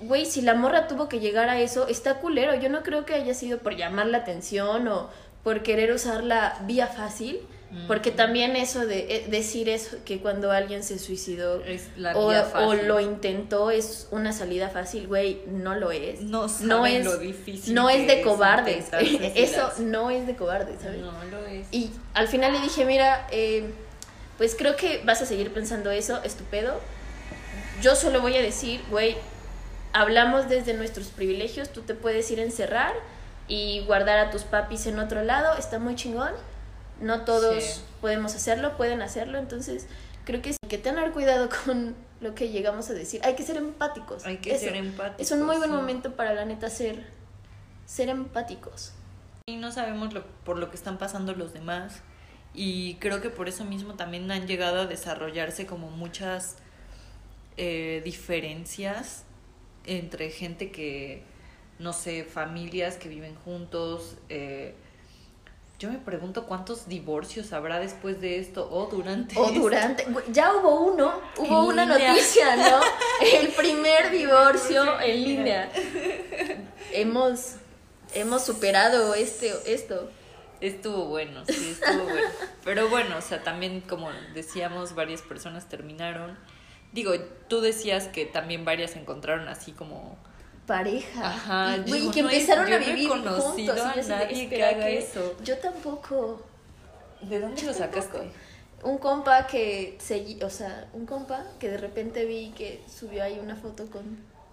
güey, 0.00 0.24
si 0.24 0.40
la 0.40 0.54
morra 0.54 0.88
tuvo 0.88 1.08
que 1.08 1.20
llegar 1.20 1.48
a 1.48 1.60
eso, 1.60 1.86
está 1.86 2.14
culero. 2.14 2.54
Yo 2.54 2.68
no 2.70 2.82
creo 2.82 3.04
que 3.04 3.14
haya 3.14 3.34
sido 3.34 3.58
por 3.58 3.76
llamar 3.76 4.06
la 4.06 4.18
atención 4.18 4.88
o 4.88 5.10
por 5.42 5.62
querer 5.62 5.92
usar 5.92 6.24
la 6.24 6.58
vía 6.64 6.86
fácil. 6.86 7.40
Porque 7.86 8.10
también 8.10 8.56
eso 8.56 8.86
de 8.86 9.16
eh, 9.16 9.26
decir 9.28 9.68
eso, 9.68 9.98
que 10.06 10.20
cuando 10.20 10.50
alguien 10.50 10.82
se 10.82 10.98
suicidó 10.98 11.62
Es 11.62 11.88
la 11.98 12.16
o, 12.16 12.74
lo 12.74 12.98
intentó 12.98 13.70
es 13.70 14.08
una 14.10 14.32
salida 14.32 14.70
fácil, 14.70 15.06
güey, 15.06 15.42
no 15.46 15.74
lo 15.74 15.90
es. 15.90 16.22
No 16.22 16.48
saben 16.48 16.96
es, 16.96 17.04
lo 17.04 17.18
difícil 17.18 17.74
No 17.74 17.90
es 17.90 18.06
de 18.06 18.20
es 18.20 18.26
cobardes. 18.26 18.86
Eso 19.34 19.70
no 19.80 20.10
es 20.10 20.26
de 20.26 20.34
cobardes, 20.34 20.80
¿sabes? 20.80 21.00
No 21.00 21.12
lo 21.24 21.44
es. 21.46 21.66
Y 21.70 21.90
al 22.14 22.28
final 22.28 22.54
le 22.54 22.60
dije, 22.60 22.86
mira, 22.86 23.26
eh, 23.30 23.70
pues 24.38 24.54
creo 24.56 24.76
que 24.76 25.02
vas 25.04 25.20
a 25.20 25.26
seguir 25.26 25.52
pensando 25.52 25.90
eso, 25.90 26.22
estupendo. 26.22 26.80
Yo 27.82 27.96
solo 27.96 28.22
voy 28.22 28.36
a 28.36 28.42
decir, 28.42 28.80
güey, 28.88 29.16
hablamos 29.92 30.48
desde 30.48 30.74
nuestros 30.74 31.08
privilegios, 31.08 31.68
tú 31.70 31.82
te 31.82 31.94
puedes 31.94 32.30
ir 32.30 32.40
a 32.40 32.44
encerrar 32.44 32.94
y 33.46 33.84
guardar 33.86 34.18
a 34.18 34.30
tus 34.30 34.44
papis 34.44 34.86
en 34.86 34.98
otro 34.98 35.22
lado, 35.22 35.56
está 35.58 35.78
muy 35.78 35.96
chingón. 35.96 36.32
No 37.00 37.24
todos 37.24 37.62
Sí. 37.62 37.80
podemos 38.00 38.34
hacerlo, 38.34 38.76
pueden 38.76 39.02
hacerlo, 39.02 39.38
entonces 39.38 39.86
creo 40.24 40.42
que, 40.42 40.50
hay 40.50 40.68
que 40.68 40.78
tener 40.78 41.12
cuidado 41.12 41.48
con 41.64 41.94
lo 42.20 42.34
que 42.34 42.48
llegamos 42.50 42.90
a 42.90 42.94
decir. 42.94 43.20
Hay 43.24 43.34
que 43.36 43.44
ser 43.44 43.56
empáticos. 43.56 44.24
Hay 44.26 44.38
que 44.38 44.52
Eso. 44.54 44.64
ser 44.64 44.76
empáticos. 44.76 45.20
Es 45.20 45.30
un 45.32 45.42
muy 45.44 45.56
buen 45.56 45.70
momento 45.70 46.14
para 46.16 46.34
la 46.34 46.44
neta 46.44 46.68
ser, 46.70 47.06
ser 47.86 48.08
empáticos. 48.08 48.92
Y 49.48 49.56
no 49.56 49.70
sabemos 49.72 50.12
lo, 50.12 50.26
por 50.44 50.58
lo 50.58 50.70
que 50.70 50.76
están 50.76 50.98
pasando 50.98 51.32
los 51.34 51.52
demás. 51.52 52.00
Y 52.54 52.94
creo 52.96 53.20
que 53.20 53.30
por 53.30 53.48
eso 53.48 53.64
mismo 53.64 53.94
también 53.94 54.30
han 54.30 54.46
llegado 54.46 54.80
a 54.80 54.86
desarrollarse 54.86 55.66
como 55.66 55.90
muchas 55.90 56.56
eh, 57.56 58.02
diferencias 58.04 59.22
entre 59.86 60.30
gente 60.30 60.70
que, 60.70 61.22
no 61.78 61.92
sé, 61.92 62.24
familias 62.24 62.96
que 62.96 63.08
viven 63.08 63.34
juntos. 63.36 64.16
eh, 64.28 64.74
yo 65.78 65.90
me 65.90 65.98
pregunto 65.98 66.46
cuántos 66.46 66.88
divorcios 66.88 67.52
habrá 67.52 67.78
después 67.78 68.20
de 68.20 68.38
esto 68.40 68.68
o 68.70 68.86
durante. 68.86 69.38
O 69.38 69.52
durante. 69.52 70.04
Ya 70.32 70.52
hubo 70.56 70.80
uno, 70.80 71.20
hubo 71.36 71.62
En 71.62 71.68
una 71.68 71.84
línea. 71.84 72.08
noticia, 72.10 72.56
¿no? 72.56 72.80
El 73.40 73.48
primer 73.48 74.10
divorcio 74.10 75.00
en 75.00 75.22
línea. 75.22 75.70
Hemos, 76.92 77.54
hemos 78.12 78.44
superado 78.44 79.14
este, 79.14 79.52
esto. 79.72 80.10
Estuvo 80.60 81.04
bueno, 81.04 81.44
sí, 81.46 81.76
estuvo 81.80 82.02
bueno. 82.02 82.28
Pero 82.64 82.88
bueno, 82.88 83.16
o 83.16 83.20
sea, 83.20 83.44
también 83.44 83.80
como 83.82 84.10
decíamos, 84.34 84.96
varias 84.96 85.22
personas 85.22 85.68
terminaron. 85.68 86.36
Digo, 86.92 87.12
tú 87.46 87.60
decías 87.60 88.08
que 88.08 88.26
también 88.26 88.64
varias 88.64 88.96
encontraron 88.96 89.46
así 89.46 89.70
como... 89.70 90.18
Pareja. 90.68 91.26
Ajá, 91.28 91.76
Y, 91.84 92.10
que 92.10 92.22
no 92.22 92.28
empezaron 92.30 92.68
yo 92.68 92.76
a 92.76 92.78
no 92.78 92.84
he 92.84 92.88
vivir 92.90 93.08
conocido 93.08 93.42
juntos. 93.74 93.78
a 93.80 93.98
y 93.98 94.02
yo 94.02 94.08
nadie 94.08 94.28
que 94.28 94.42
"Espera, 94.44 94.68
haga 94.68 94.88
eso". 94.90 95.34
Yo 95.42 95.56
tampoco. 95.58 96.42
¿De 97.22 97.40
dónde 97.40 97.62
lo 97.62 97.72
sacaste? 97.74 98.18
Un 98.84 98.98
compa 98.98 99.46
que 99.48 99.96
seguí, 99.98 100.40
o 100.42 100.50
sea, 100.50 100.86
un 100.92 101.04
compa 101.06 101.42
que 101.58 101.68
de 101.70 101.78
repente 101.78 102.24
vi 102.26 102.50
que 102.56 102.80
subió 102.86 103.24
ahí 103.24 103.40
una 103.42 103.56
foto 103.56 103.86
con 103.86 104.04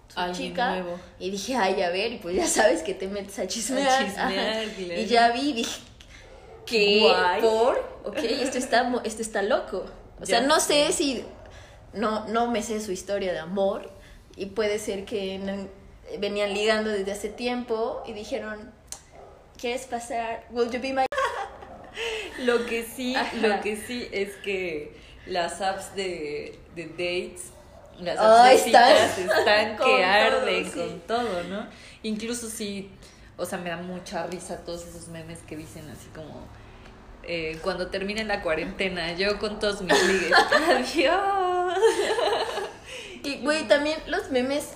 su 0.08 0.18
Alguien 0.18 0.50
chica 0.52 0.70
nuevo. 0.70 0.98
y 1.20 1.30
dije, 1.30 1.54
ay, 1.54 1.80
a 1.82 1.90
ver, 1.90 2.12
y 2.12 2.16
pues 2.18 2.34
ya 2.34 2.46
sabes 2.46 2.82
que 2.82 2.94
te 2.94 3.06
metes 3.08 3.38
a 3.38 3.46
chismear. 3.46 3.86
A 4.02 4.06
chismear, 4.06 4.66
claro. 4.70 5.00
Y 5.00 5.06
ya 5.06 5.30
vi 5.32 5.50
y 5.50 5.52
dije, 5.52 5.80
¿qué? 6.64 7.00
Guay. 7.02 7.40
¿Por? 7.42 8.00
Ok, 8.04 8.16
esto 8.18 8.58
está, 8.58 8.90
esto 9.04 9.22
está 9.22 9.42
loco. 9.42 9.84
O 10.20 10.26
sea, 10.26 10.40
no 10.40 10.58
sé. 10.60 10.86
sé 10.86 10.92
si, 10.92 11.24
no, 11.92 12.26
no 12.26 12.50
me 12.50 12.62
sé 12.62 12.80
su 12.80 12.90
historia 12.90 13.32
de 13.32 13.38
amor 13.38 13.90
y 14.34 14.46
puede 14.46 14.78
ser 14.80 15.04
que 15.04 15.38
no- 15.38 15.68
venían 16.18 16.54
ligando 16.54 16.90
desde 16.90 17.12
hace 17.12 17.28
tiempo 17.28 18.02
y 18.06 18.12
dijeron, 18.12 18.72
¿quieres 19.58 19.86
pasar? 19.86 20.44
Will 20.50 20.70
you 20.70 20.80
be 20.80 20.92
my... 20.92 21.04
Lo 22.44 22.66
que 22.66 22.84
sí, 22.84 23.14
Ajá. 23.16 23.34
lo 23.36 23.60
que 23.62 23.76
sí 23.76 24.06
es 24.12 24.34
que 24.36 24.94
las 25.26 25.60
apps 25.62 25.94
de, 25.94 26.58
de 26.74 26.86
dates, 26.88 27.44
las 27.98 28.18
Ah, 28.18 28.44
apps 28.48 28.58
de 28.58 28.58
citas 28.64 29.18
están 29.18 29.76
que 29.76 29.82
todo, 29.82 30.04
arden 30.04 30.64
sí. 30.64 30.70
con 30.78 31.00
todo, 31.00 31.42
¿no? 31.44 31.66
Incluso 32.02 32.48
sí, 32.50 32.90
o 33.38 33.46
sea, 33.46 33.56
me 33.58 33.70
da 33.70 33.78
mucha 33.78 34.26
risa 34.26 34.58
todos 34.64 34.86
esos 34.86 35.08
memes 35.08 35.38
que 35.48 35.56
dicen 35.56 35.88
así 35.90 36.08
como 36.14 36.46
eh, 37.22 37.58
cuando 37.62 37.88
termine 37.88 38.22
la 38.24 38.42
cuarentena, 38.42 39.14
yo 39.14 39.38
con 39.38 39.58
todos 39.58 39.80
mis 39.80 40.00
ligues, 40.06 40.32
adiós. 40.68 41.78
Que, 43.22 43.38
güey, 43.38 43.66
también 43.66 43.98
los 44.06 44.30
memes 44.30 44.74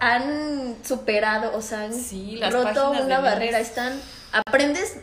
han 0.00 0.76
superado, 0.84 1.56
o 1.56 1.62
sea, 1.62 1.82
han 1.82 1.94
Sí, 1.94 2.36
las 2.36 2.52
roto 2.52 2.90
una 2.90 3.00
memes. 3.02 3.22
barrera. 3.22 3.60
Están, 3.60 4.00
aprendes, 4.32 4.96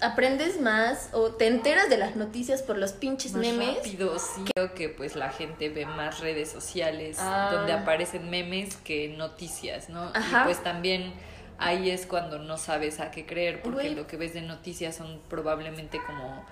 aprendes 0.00 0.60
más 0.60 1.10
o 1.12 1.30
te 1.32 1.46
enteras 1.46 1.88
de 1.88 1.96
las 1.98 2.16
noticias 2.16 2.62
por 2.62 2.76
los 2.78 2.92
pinches 2.92 3.32
Más 3.32 3.42
memes. 3.42 3.76
rápido, 3.76 4.18
sí. 4.18 4.42
Creo 4.54 4.74
que 4.74 4.88
pues 4.88 5.14
la 5.14 5.30
gente 5.30 5.68
ve 5.68 5.86
más 5.86 6.20
redes 6.20 6.50
sociales 6.50 7.18
Ah. 7.20 7.50
donde 7.52 7.72
aparecen 7.72 8.28
memes 8.30 8.76
que 8.76 9.08
noticias, 9.08 9.88
¿no? 9.88 10.10
Ajá. 10.14 10.40
Y 10.40 10.44
pues 10.44 10.62
también 10.62 11.12
ahí 11.58 11.90
es 11.90 12.06
cuando 12.06 12.38
no 12.38 12.58
sabes 12.58 12.98
a 12.98 13.10
qué 13.10 13.24
creer, 13.26 13.62
porque 13.62 13.90
lo 13.90 14.06
que 14.08 14.16
ves 14.16 14.34
de 14.34 14.40
noticias 14.42 14.96
son 14.96 15.20
probablemente 15.28 16.00
como 16.04 16.44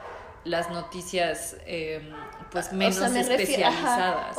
las 0.44 0.70
noticias 0.70 1.56
eh, 1.66 2.00
pues 2.52 2.68
O 2.70 2.74
menos 2.76 2.94
sea, 2.96 3.08
me 3.08 3.22
refiero- 3.22 3.42
especializadas. 3.42 4.36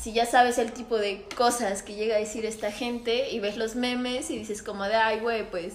Si 0.00 0.12
ya 0.12 0.24
sabes 0.26 0.58
el 0.58 0.72
tipo 0.72 0.96
de 0.98 1.24
cosas 1.36 1.82
que 1.82 1.94
llega 1.94 2.16
a 2.16 2.18
decir 2.18 2.46
esta 2.46 2.72
gente 2.72 3.30
y 3.30 3.40
ves 3.40 3.56
los 3.56 3.74
memes 3.76 4.30
y 4.30 4.38
dices 4.38 4.62
como 4.62 4.84
de, 4.84 4.94
ay, 4.94 5.20
güey, 5.20 5.50
pues... 5.50 5.74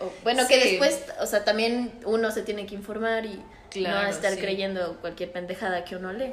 o- 0.00 0.12
bueno, 0.22 0.46
que 0.48 0.60
Sí. 0.60 0.68
después, 0.70 1.02
o 1.20 1.26
sea, 1.26 1.44
también 1.44 1.92
uno 2.04 2.30
se 2.30 2.42
tiene 2.42 2.66
que 2.66 2.74
informar 2.74 3.24
y 3.26 3.34
no 3.36 3.44
Claro, 3.70 4.08
estar 4.08 4.32
sí. 4.32 4.38
creyendo 4.40 4.96
cualquier 5.00 5.32
pendejada 5.32 5.84
que 5.84 5.96
uno 5.96 6.12
lee. 6.12 6.32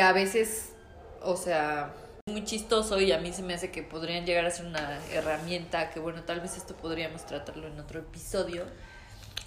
A 0.00 0.12
veces, 0.12 0.70
o 1.22 1.36
sea, 1.36 1.92
muy 2.26 2.44
chistoso 2.44 3.00
y 3.00 3.10
a 3.12 3.18
mí 3.18 3.32
se 3.32 3.42
me 3.42 3.54
hace 3.54 3.70
que 3.70 3.82
podrían 3.82 4.26
llegar 4.26 4.44
a 4.44 4.50
ser 4.50 4.66
una 4.66 4.98
herramienta 5.12 5.90
que 5.90 6.00
bueno, 6.00 6.22
tal 6.24 6.40
vez 6.40 6.56
esto 6.56 6.74
podríamos 6.76 7.24
tratarlo 7.26 7.66
en 7.68 7.80
otro 7.80 8.00
episodio. 8.00 8.64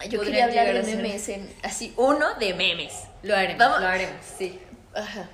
Yo 0.10 0.18
Podrían 0.20 0.48
quería 0.50 0.62
hablar 0.64 0.74
de 0.74 0.80
a 0.80 0.84
ser- 0.84 0.98
memes, 0.98 1.30
en, 1.30 1.54
así, 1.64 1.94
uno 1.98 2.34
de 2.36 2.54
memes. 2.54 2.94
Lo 3.24 3.36
haremos, 3.36 3.60
Vamos- 3.60 3.80
lo 3.82 3.88
haremos, 3.88 4.16
sí. 4.38 4.60
Ajá. 4.94 5.30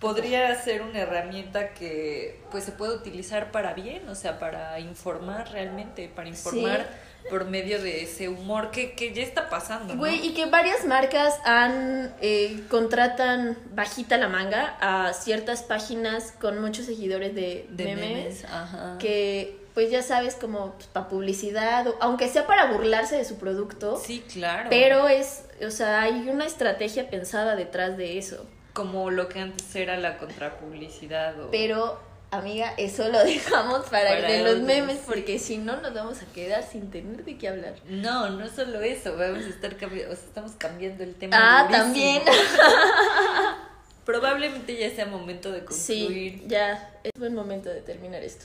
Podría 0.00 0.54
ser 0.62 0.82
una 0.82 1.00
herramienta 1.00 1.70
que 1.74 2.40
pues 2.50 2.64
se 2.64 2.72
puede 2.72 2.94
utilizar 2.94 3.50
para 3.50 3.72
bien, 3.74 4.08
o 4.08 4.14
sea, 4.14 4.38
para 4.38 4.78
informar 4.80 5.50
realmente, 5.52 6.08
para 6.14 6.28
informar 6.28 6.86
por 7.30 7.44
medio 7.46 7.82
de 7.82 8.02
ese 8.02 8.28
humor 8.28 8.70
que, 8.70 8.92
que 8.92 9.12
ya 9.12 9.22
está 9.22 9.48
pasando. 9.48 9.94
¿no? 9.94 9.98
Güey, 9.98 10.24
y 10.24 10.32
que 10.34 10.46
varias 10.46 10.84
marcas 10.84 11.40
han 11.44 12.14
eh, 12.20 12.60
contratan 12.68 13.58
bajita 13.74 14.16
la 14.16 14.28
manga 14.28 14.76
a 14.80 15.12
ciertas 15.12 15.62
páginas 15.64 16.32
con 16.40 16.60
muchos 16.60 16.86
seguidores 16.86 17.34
de, 17.34 17.66
de 17.70 17.84
memes, 17.84 18.00
memes, 18.10 18.44
ajá. 18.44 18.96
que 19.00 19.58
pues 19.74 19.90
ya 19.90 20.02
sabes 20.02 20.36
como 20.36 20.74
para 20.92 21.08
publicidad, 21.08 21.86
o- 21.88 21.96
aunque 22.00 22.28
sea 22.28 22.46
para 22.46 22.70
burlarse 22.72 23.16
de 23.16 23.24
su 23.24 23.38
producto, 23.38 23.98
Sí, 24.02 24.24
claro. 24.32 24.68
pero 24.70 25.08
es, 25.08 25.44
o 25.66 25.70
sea, 25.70 26.02
hay 26.02 26.28
una 26.30 26.46
estrategia 26.46 27.10
pensada 27.10 27.56
detrás 27.56 27.96
de 27.96 28.18
eso. 28.18 28.46
Como 28.76 29.10
lo 29.10 29.28
que 29.30 29.40
antes 29.40 29.74
era 29.74 29.96
la 29.96 30.18
contrapublicidad 30.18 31.40
o 31.40 31.50
Pero, 31.50 31.98
amiga, 32.30 32.74
eso 32.76 33.08
lo 33.08 33.18
dejamos 33.24 33.86
para, 33.88 34.12
el 34.18 34.22
Para 34.22 34.32
de 34.34 34.42
los 34.44 34.60
memes, 34.60 34.98
sí. 34.98 35.04
porque 35.06 35.38
si 35.38 35.56
no 35.56 35.80
nos 35.80 35.94
vamos 35.94 36.20
a 36.20 36.26
quedar 36.26 36.62
sin 36.62 36.90
tener 36.90 37.24
de 37.24 37.38
qué 37.38 37.48
hablar. 37.48 37.74
No, 37.88 38.28
no 38.28 38.46
solo 38.48 38.82
eso, 38.82 39.16
vamos 39.16 39.44
a 39.46 39.48
estar 39.48 39.76
cambiando, 39.78 40.12
o 40.12 40.16
sea, 40.16 40.26
estamos 40.26 40.52
cambiando 40.58 41.02
el 41.04 41.14
tema. 41.14 41.36
Ah, 41.40 41.62
durísimo. 41.64 41.84
también. 41.84 42.22
Probablemente 44.04 44.76
ya 44.76 44.90
sea 44.94 45.06
momento 45.06 45.50
de 45.50 45.64
Sí, 45.70 46.00
concluir. 46.04 46.46
ya, 46.46 46.90
es 47.02 47.10
buen 47.18 47.34
momento 47.34 47.70
de 47.70 47.80
terminar 47.80 48.22
esto. 48.22 48.44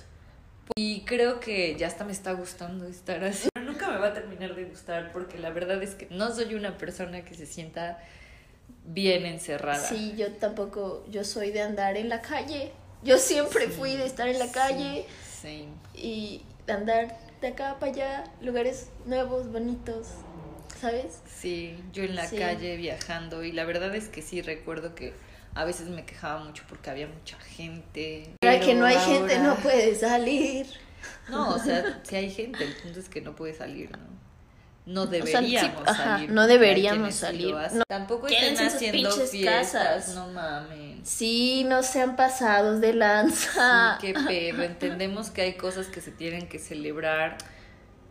Y 0.76 1.02
creo 1.02 1.40
que 1.42 1.76
ya 1.76 1.88
hasta 1.88 2.04
me 2.06 2.14
está 2.14 2.32
gustando 2.32 2.88
estar 2.88 3.22
así. 3.24 3.50
Pero 3.54 3.66
nunca 3.68 3.90
me 3.90 3.98
va 3.98 4.08
a 4.08 4.14
terminar 4.14 4.56
de 4.56 4.64
gustar 4.64 5.12
porque 5.12 5.38
la 5.38 5.50
verdad 5.52 5.84
es 5.84 5.94
que 5.96 6.08
no 6.10 6.34
soy 6.34 6.56
una 6.56 6.78
persona 6.78 7.24
que 7.26 7.36
se 7.36 7.46
sienta 7.46 8.00
bien 8.86 9.26
encerrada. 9.26 9.88
Sí, 9.88 10.14
yo 10.18 10.32
tampoco, 10.34 11.04
yo 11.10 11.24
soy 11.24 11.52
de 11.52 11.62
andar 11.62 11.98
en 11.98 12.10
la 12.10 12.22
calle. 12.22 12.72
Yo 13.04 13.18
siempre 13.18 13.66
Sí, 13.68 13.72
fui 13.72 13.96
de 13.96 14.06
estar 14.06 14.28
en 14.28 14.38
la 14.40 14.52
calle 14.52 15.06
Sí. 15.42 15.68
y 15.96 16.42
de 16.68 16.74
andar 16.74 17.18
de 17.42 17.48
acá 17.48 17.78
para 17.80 17.92
allá, 17.92 18.24
lugares 18.42 18.90
nuevos, 19.06 19.52
bonitos, 19.52 20.08
¿sabes? 20.80 21.22
Sí, 21.40 21.76
yo 21.94 22.04
en 22.04 22.16
la 22.16 22.30
calle 22.30 22.76
viajando 22.78 23.44
y 23.44 23.52
la 23.52 23.64
verdad 23.66 23.96
es 23.96 24.08
que 24.10 24.22
sí 24.22 24.42
recuerdo 24.44 24.94
que 24.94 25.14
a 25.56 25.66
veces 25.66 25.88
me 25.90 26.06
quejaba 26.06 26.44
mucho 26.44 26.64
porque 26.70 26.90
había 26.92 27.08
mucha 27.08 27.38
gente. 27.40 28.36
Ahora 28.44 28.60
que 28.60 28.74
no 28.76 28.86
hay 28.86 28.98
gente, 28.98 29.40
no 29.40 29.56
puede 29.56 29.96
salir. 29.96 30.68
No, 31.30 31.56
o 31.56 31.60
sea, 31.60 32.02
si 32.04 32.16
hay 32.16 32.30
gente, 32.30 32.64
el 32.64 32.76
punto 32.76 33.00
es 33.00 33.10
que 33.10 33.22
no 33.22 33.36
puede 33.36 33.54
salir, 33.56 33.92
¿no? 33.92 34.21
No 34.86 35.06
sea, 35.06 35.22
sí, 35.22 35.32
deberíamos 35.32 35.88
ajá, 35.88 36.04
salir. 36.04 36.32
no 36.32 36.48
deberíamos 36.48 37.16
salir. 37.16 37.56
No. 37.74 37.84
Tampoco 37.88 38.28
estén 38.28 38.58
haciendo 38.58 39.12
fiestas, 39.12 39.72
casas. 39.72 40.16
no 40.16 40.28
mamen. 40.30 41.06
Sí, 41.06 41.64
no 41.68 41.84
sean 41.84 42.16
pasados 42.16 42.82
de 42.82 42.94
lanza. 42.94 43.98
Sí, 44.02 44.08
qué 44.14 44.20
pedo. 44.20 44.64
Entendemos 44.64 45.30
que 45.30 45.42
hay 45.44 45.54
cosas 45.54 45.88
que 45.88 46.02
se 46.02 46.12
tienen 46.12 46.48
que 46.50 46.58
celebrar, 46.60 47.38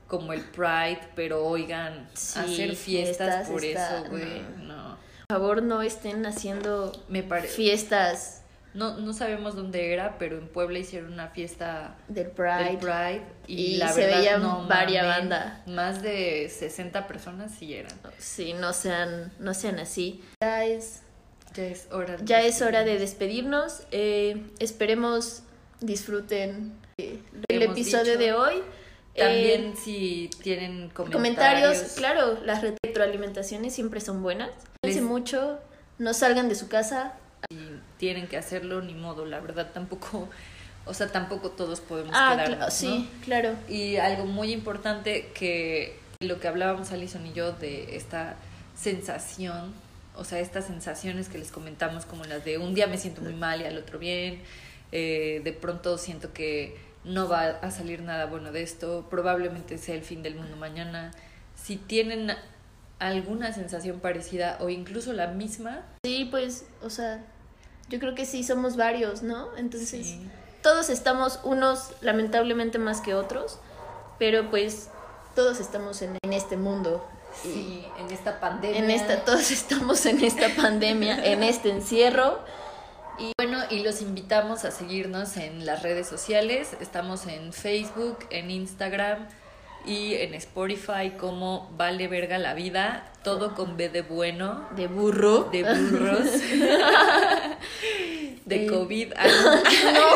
como 0.06 0.32
el 0.32 0.42
Pride, 0.42 1.00
pero 1.16 1.44
oigan, 1.44 2.08
Sí, 2.14 2.38
hacer 2.38 2.76
fiestas, 2.76 2.76
fiestas 2.76 3.48
por 3.48 3.64
está- 3.64 3.98
eso, 4.00 4.10
güey, 4.10 4.42
no. 4.58 4.66
no. 4.90 4.98
Por 5.28 5.36
favor, 5.38 5.62
no 5.62 5.82
estén 5.82 6.26
haciendo 6.26 6.90
Me 7.08 7.22
fiestas 7.22 8.39
No, 8.72 8.96
no 8.98 9.12
sabemos 9.12 9.56
dónde 9.56 9.92
era, 9.92 10.16
pero 10.18 10.38
en 10.38 10.46
Puebla 10.48 10.78
hicieron 10.78 11.12
una 11.12 11.28
fiesta 11.28 11.96
del 12.08 12.28
Pride. 12.30 12.64
del 12.64 12.76
Pride 12.78 13.22
y, 13.48 13.54
Y 13.62 13.76
la 13.78 13.88
se 13.92 14.00
verdad 14.02 14.18
veía 14.18 14.38
no 14.38 14.66
varia 14.68 15.02
mamen, 15.02 15.28
banda. 15.30 15.62
Más 15.66 16.02
de 16.02 16.48
60 16.48 17.06
personas 17.08 17.52
sí 17.58 17.74
eran. 17.74 17.92
Sí, 18.18 18.52
no 18.52 18.72
sean, 18.72 19.32
no 19.40 19.54
sean 19.54 19.78
así. 19.80 20.22
Guys, 20.40 21.00
Ya 21.54 21.64
es 21.64 21.88
hora. 21.90 22.16
de 22.16 22.24
ya 22.24 22.42
es 22.42 22.62
hora 22.62 22.84
de 22.84 22.98
despedirnos. 22.98 23.82
Eh, 23.90 24.40
esperemos 24.60 25.42
disfruten 25.80 26.72
eh, 26.98 27.18
el 27.48 27.62
episodio 27.62 28.12
dicho. 28.12 28.18
de 28.18 28.32
hoy. 28.34 28.62
Eh, 29.16 29.20
También 29.24 29.76
si 29.76 30.30
tienen 30.42 30.90
comentarios. 30.90 31.12
comentarios, 31.12 31.92
claro, 31.96 32.38
las 32.44 32.62
retroalimentaciones 32.62 33.74
siempre 33.74 34.00
son 34.00 34.22
buenas. 34.22 34.50
Les- 34.82 35.02
mucho, 35.02 35.58
no 35.98 36.14
salgan 36.14 36.48
de 36.48 36.54
su 36.54 36.68
casa. 36.68 37.14
Tienen 38.00 38.26
que 38.28 38.38
hacerlo, 38.38 38.80
ni 38.80 38.94
modo, 38.94 39.26
la 39.26 39.40
verdad 39.40 39.70
tampoco, 39.74 40.30
o 40.86 40.94
sea, 40.94 41.06
tampoco 41.12 41.50
todos 41.50 41.80
podemos 41.80 42.16
Ah, 42.18 42.32
quedarnos, 42.32 42.58
cla- 42.58 42.64
¿no? 42.64 42.70
sí, 42.70 43.08
claro. 43.22 43.54
Y 43.68 43.96
algo 43.96 44.24
muy 44.24 44.52
importante 44.52 45.28
que 45.34 45.98
lo 46.20 46.40
que 46.40 46.48
hablábamos 46.48 46.90
Alison 46.92 47.26
y 47.26 47.34
yo 47.34 47.52
de 47.52 47.96
esta 47.96 48.36
sensación, 48.74 49.72
o 50.16 50.24
sea, 50.24 50.40
estas 50.40 50.66
sensaciones 50.66 51.28
que 51.28 51.36
les 51.38 51.50
comentamos 51.52 52.06
como 52.06 52.24
las 52.24 52.42
de 52.44 52.56
un 52.58 52.74
día 52.74 52.86
me 52.86 52.96
siento 52.98 53.20
muy 53.20 53.34
mal 53.34 53.60
y 53.60 53.64
al 53.64 53.76
otro 53.76 53.98
bien, 53.98 54.40
eh, 54.92 55.40
de 55.44 55.52
pronto 55.52 55.98
siento 55.98 56.32
que 56.32 56.76
no 57.04 57.28
va 57.28 57.42
a 57.48 57.70
salir 57.70 58.00
nada 58.02 58.26
bueno 58.26 58.50
de 58.50 58.62
esto, 58.62 59.06
probablemente 59.10 59.76
sea 59.78 59.94
el 59.94 60.02
fin 60.02 60.22
del 60.22 60.34
mundo 60.36 60.56
mañana. 60.56 61.10
Si 61.54 61.76
tienen 61.76 62.32
alguna 62.98 63.52
sensación 63.52 64.00
parecida 64.00 64.56
o 64.60 64.68
incluso 64.70 65.12
la 65.12 65.26
misma, 65.28 65.82
Sí, 66.04 66.26
pues, 66.30 66.66
o 66.82 66.90
sea, 66.90 67.24
yo 67.90 67.98
creo 67.98 68.14
que 68.14 68.24
sí 68.24 68.44
somos 68.44 68.76
varios, 68.76 69.22
¿no? 69.22 69.54
Entonces, 69.56 70.06
sí, 70.06 70.30
todos 70.62 70.88
estamos, 70.88 71.40
unos 71.42 71.90
lamentablemente 72.00 72.78
más 72.78 73.00
que 73.00 73.14
otros, 73.14 73.58
pero 74.18 74.48
pues 74.48 74.88
todos 75.34 75.58
estamos 75.58 76.00
en, 76.02 76.16
en 76.22 76.32
este 76.32 76.56
mundo. 76.56 77.04
sí, 77.42 77.84
en 77.98 78.10
esta 78.10 78.40
pandemia. 78.40 78.78
En 78.78 78.90
esta, 78.90 79.24
todos 79.24 79.50
estamos 79.50 80.06
en 80.06 80.24
esta 80.24 80.48
pandemia, 80.54 81.24
en 81.24 81.42
este 81.42 81.70
encierro. 81.70 82.38
Y 83.18 83.32
bueno, 83.36 83.58
y 83.68 83.80
los 83.80 84.00
invitamos 84.00 84.64
a 84.64 84.70
seguirnos 84.70 85.36
en 85.36 85.66
las 85.66 85.82
redes 85.82 86.06
sociales. 86.06 86.70
Estamos 86.80 87.26
en 87.26 87.52
Facebook, 87.52 88.18
en 88.30 88.50
Instagram 88.50 89.26
y 89.86 90.14
en 90.14 90.34
Spotify 90.34 91.10
como 91.18 91.70
Vale 91.76 92.08
Verga 92.08 92.38
la 92.38 92.54
Vida, 92.54 93.04
todo 93.24 93.54
con 93.54 93.76
B 93.76 93.88
de 93.88 94.02
bueno, 94.02 94.68
De 94.76 94.86
burro. 94.86 95.48
de 95.52 95.62
burros, 95.62 96.24
de 98.44 98.64
Eh, 98.64 98.66
COVID. 98.66 99.12
Ah, 99.16 99.26
No, 99.92 100.06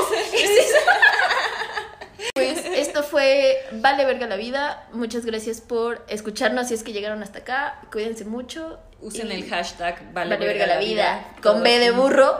Pues 2.34 2.64
esto 2.64 3.02
fue 3.02 3.56
Vale 3.72 4.04
Verga 4.04 4.26
la 4.26 4.36
Vida. 4.36 4.86
Muchas 4.92 5.24
gracias 5.26 5.60
por 5.60 6.04
escucharnos 6.08 6.68
si 6.68 6.74
es 6.74 6.82
que 6.82 6.92
llegaron 6.92 7.22
hasta 7.22 7.40
acá. 7.40 7.80
Cuídense 7.92 8.24
mucho. 8.24 8.78
Usen 9.00 9.30
el 9.30 9.48
hashtag 9.48 10.12
Vale, 10.14 10.30
Vale, 10.30 10.46
Verga 10.46 10.66
la 10.66 10.78
Vida. 10.78 11.24
todo 11.42 11.54
Con 11.54 11.62
B 11.62 11.78
de 11.78 11.90
burro. 11.90 12.34